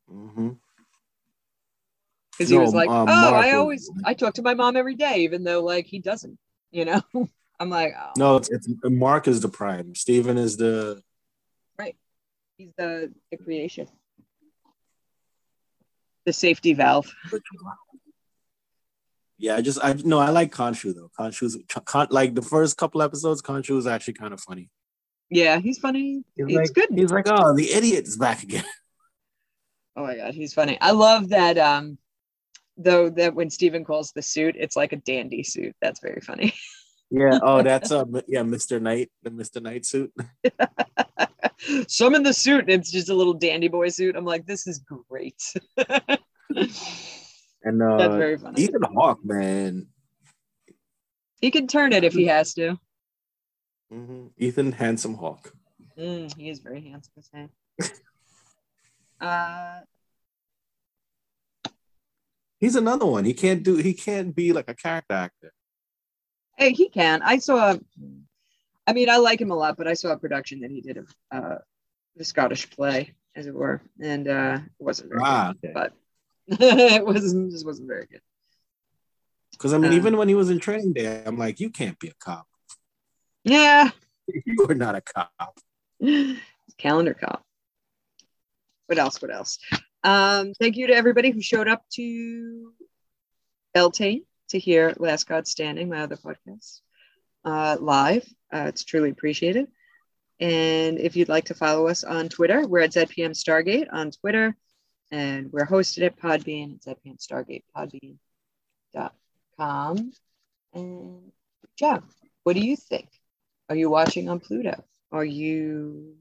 Because 0.07 0.57
he 2.49 2.55
No, 2.55 2.61
was 2.61 2.73
like, 2.73 2.89
um, 2.89 3.07
Oh, 3.09 3.35
I 3.35 3.53
always 3.53 3.89
I 4.05 4.13
talk 4.13 4.35
to 4.35 4.41
my 4.41 4.53
mom 4.53 4.77
every 4.77 4.95
day, 4.95 5.23
even 5.23 5.43
though 5.43 5.63
like 5.63 5.85
he 5.85 5.99
doesn't, 5.99 6.37
you 6.71 6.85
know. 6.85 7.01
I'm 7.59 7.69
like, 7.69 7.93
oh 7.97 8.11
No, 8.17 8.35
it's, 8.37 8.49
it's 8.49 8.67
Mark 8.83 9.27
is 9.27 9.41
the 9.41 9.49
prime. 9.49 9.95
Steven 9.95 10.37
is 10.37 10.57
the 10.57 11.01
Right. 11.77 11.97
he's 12.57 12.71
the, 12.77 13.13
the 13.31 13.37
creation. 13.37 13.87
The 16.25 16.33
safety 16.33 16.73
valve. 16.73 17.11
Yeah, 19.37 19.55
I 19.55 19.61
just 19.61 19.79
I 19.83 19.93
no, 20.03 20.19
I 20.19 20.29
like 20.29 20.51
Khonshu 20.53 20.95
though. 20.95 21.11
Khonshu's 21.17 21.57
Con, 21.85 22.07
like 22.09 22.33
the 22.33 22.41
first 22.41 22.77
couple 22.77 23.01
episodes. 23.01 23.41
Khonshu 23.41 23.75
was 23.75 23.85
actually 23.87 24.15
kind 24.15 24.33
of 24.33 24.41
funny. 24.41 24.69
Yeah, 25.29 25.59
he's 25.59 25.77
funny. 25.77 26.23
He's 26.35 26.45
It's 26.47 26.55
like, 26.55 26.73
good. 26.73 26.97
He's 26.97 27.11
like, 27.11 27.27
oh, 27.27 27.55
the 27.55 27.71
idiot's 27.71 28.15
back 28.17 28.43
again. 28.43 28.63
Oh 29.99 30.03
my 30.03 30.15
god, 30.15 30.35
he's 30.35 30.53
funny. 30.53 30.77
I 30.79 30.91
love 30.91 31.29
that 31.29 31.57
um 31.57 31.97
though 32.77 33.09
that 33.09 33.33
when 33.33 33.49
Steven 33.49 33.83
calls 33.83 34.11
the 34.11 34.21
suit, 34.21 34.55
it's 34.55 34.75
like 34.75 34.93
a 34.93 34.97
dandy 34.97 35.41
suit. 35.41 35.75
That's 35.81 35.99
very 36.01 36.21
funny. 36.21 36.53
Yeah. 37.09 37.39
Oh, 37.41 37.63
that's 37.63 37.91
uh, 37.91 38.05
yeah, 38.27 38.41
Mr. 38.41 38.79
Knight, 38.79 39.09
the 39.23 39.31
Mr. 39.31 39.59
Knight 39.59 39.85
suit. 39.85 40.13
Summon 41.87 42.21
the 42.21 42.33
suit, 42.33 42.61
and 42.61 42.69
it's 42.69 42.91
just 42.91 43.09
a 43.09 43.13
little 43.15 43.33
dandy 43.33 43.69
boy 43.69 43.89
suit. 43.89 44.15
I'm 44.15 44.25
like, 44.25 44.45
this 44.45 44.67
is 44.67 44.79
great. 45.09 45.41
That's 47.67 47.73
And 47.73 47.81
uh, 48.13 48.17
very 48.17 48.37
funny. 48.37 48.63
Ethan 48.63 48.83
Hawke, 48.95 49.19
man. 49.23 49.87
He 51.41 51.51
can 51.51 51.67
turn 51.67 51.91
it 51.93 52.03
if 52.03 52.13
he 52.13 52.25
has 52.25 52.53
to. 52.53 52.77
Mhm. 53.91 54.31
Ethan 54.37 54.71
Handsome 54.71 55.15
Hawke. 55.15 55.53
Mm, 55.97 56.35
he 56.37 56.49
is 56.49 56.59
very 56.59 56.81
handsome. 56.81 57.13
as 57.17 57.29
heck. 57.33 57.49
uh, 59.21 59.81
He's 62.59 62.75
another 62.75 63.05
one. 63.05 63.23
He 63.25 63.33
can't 63.33 63.63
do. 63.63 63.75
He 63.75 63.93
can't 63.93 64.35
be 64.35 64.51
like 64.51 64.69
a 64.69 64.73
character 64.73 65.13
actor. 65.13 65.53
hey, 66.57 66.71
he 66.71 66.89
can. 66.89 67.21
I 67.21 67.37
saw. 67.37 67.75
I 68.87 68.93
mean, 68.93 69.09
I 69.09 69.17
like 69.17 69.39
him 69.41 69.51
a 69.51 69.55
lot, 69.55 69.77
but 69.77 69.87
I 69.87 69.93
saw 69.93 70.11
a 70.11 70.17
production 70.17 70.61
that 70.61 70.71
he 70.71 70.81
did 70.81 70.97
of 70.97 71.13
uh, 71.31 71.55
the 72.15 72.23
Scottish 72.23 72.69
play, 72.71 73.13
as 73.35 73.45
it 73.45 73.53
were, 73.53 73.81
and 74.01 74.27
uh, 74.27 74.59
it 74.79 74.83
wasn't 74.83 75.09
very 75.09 75.21
Ah, 75.23 75.51
okay. 75.51 75.71
But 75.73 75.93
it 76.59 77.05
wasn't 77.05 77.51
just 77.51 77.65
wasn't 77.65 77.87
very 77.87 78.05
good. 78.05 78.21
Because 79.51 79.73
I 79.73 79.77
mean, 79.77 79.91
Uh. 79.91 79.95
even 79.95 80.17
when 80.17 80.27
he 80.27 80.35
was 80.35 80.49
in 80.49 80.59
Training 80.59 80.93
Day, 80.93 81.23
I'm 81.25 81.37
like, 81.37 81.59
you 81.59 81.69
can't 81.69 81.97
be 81.99 82.09
a 82.09 82.13
cop. 82.19 82.47
Yeah, 83.43 83.89
You 84.45 84.65
are 84.69 84.75
not 84.75 84.95
a 84.95 85.01
cop. 85.01 85.59
calendar 86.77 87.13
cop. 87.13 87.43
What 88.87 88.99
else? 88.99 89.21
What 89.21 89.33
else? 89.33 89.57
Um, 90.03 90.53
thank 90.59 90.77
you 90.77 90.87
to 90.87 90.93
everybody 90.93 91.31
who 91.31 91.41
showed 91.41 91.67
up 91.67 91.83
to 91.93 92.71
LT 93.75 93.99
to 94.49 94.59
hear 94.59 94.93
Last 94.97 95.27
God 95.27 95.47
Standing, 95.47 95.89
my 95.89 96.01
other 96.01 96.15
podcast, 96.17 96.79
uh, 97.43 97.77
live. 97.79 98.23
Uh, 98.53 98.65
it's 98.67 98.85
truly 98.85 99.09
appreciated. 99.09 99.67
And 100.39 100.99
if 100.99 101.15
you'd 101.15 101.29
like 101.29 101.45
to 101.45 101.53
follow 101.55 101.87
us 101.87 102.03
on 102.03 102.29
Twitter, 102.29 102.65
we're 102.65 102.79
at 102.81 102.91
ZPM 102.91 103.31
Stargate 103.31 103.87
on 103.91 104.11
Twitter, 104.11 104.55
and 105.11 105.51
we're 105.51 105.65
hosted 105.65 106.05
at 106.05 106.19
Podbean 106.19 106.75
It's 106.75 106.87
at 106.87 107.03
ZPM 107.03 107.17
Stargate, 107.17 107.63
podbean.com. 108.93 110.11
And 110.73 111.31
yeah, 111.79 111.99
what 112.43 112.53
do 112.53 112.59
you 112.59 112.75
think? 112.75 113.09
Are 113.69 113.75
you 113.75 113.89
watching 113.89 114.29
on 114.29 114.39
Pluto? 114.39 114.83
Are 115.11 115.25
you 115.25 116.15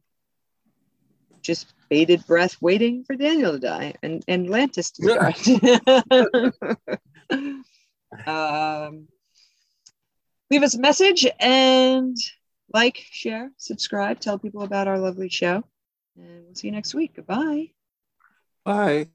just 1.43 1.73
bated 1.89 2.27
breath 2.27 2.57
waiting 2.61 3.05
for 3.05 3.15
Daniel 3.15 3.53
to 3.53 3.59
die 3.59 3.95
and, 4.03 4.25
and 4.27 4.49
Lantis 4.49 4.93
to 4.95 5.03
start? 5.03 5.39
um, 8.27 9.09
leave 10.51 10.63
us 10.63 10.75
a 10.75 10.81
message 10.81 11.27
and 11.39 12.17
like, 12.73 12.97
share, 13.11 13.51
subscribe, 13.57 14.21
tell 14.21 14.39
people 14.39 14.63
about 14.63 14.89
our 14.89 14.99
lovely 14.99 15.29
show. 15.29 15.63
And 16.17 16.47
we'll 16.47 16.55
see 16.55 16.69
you 16.69 16.73
next 16.73 16.95
week. 16.95 17.15
Goodbye. 17.15 17.76
Bye. 18.67 19.07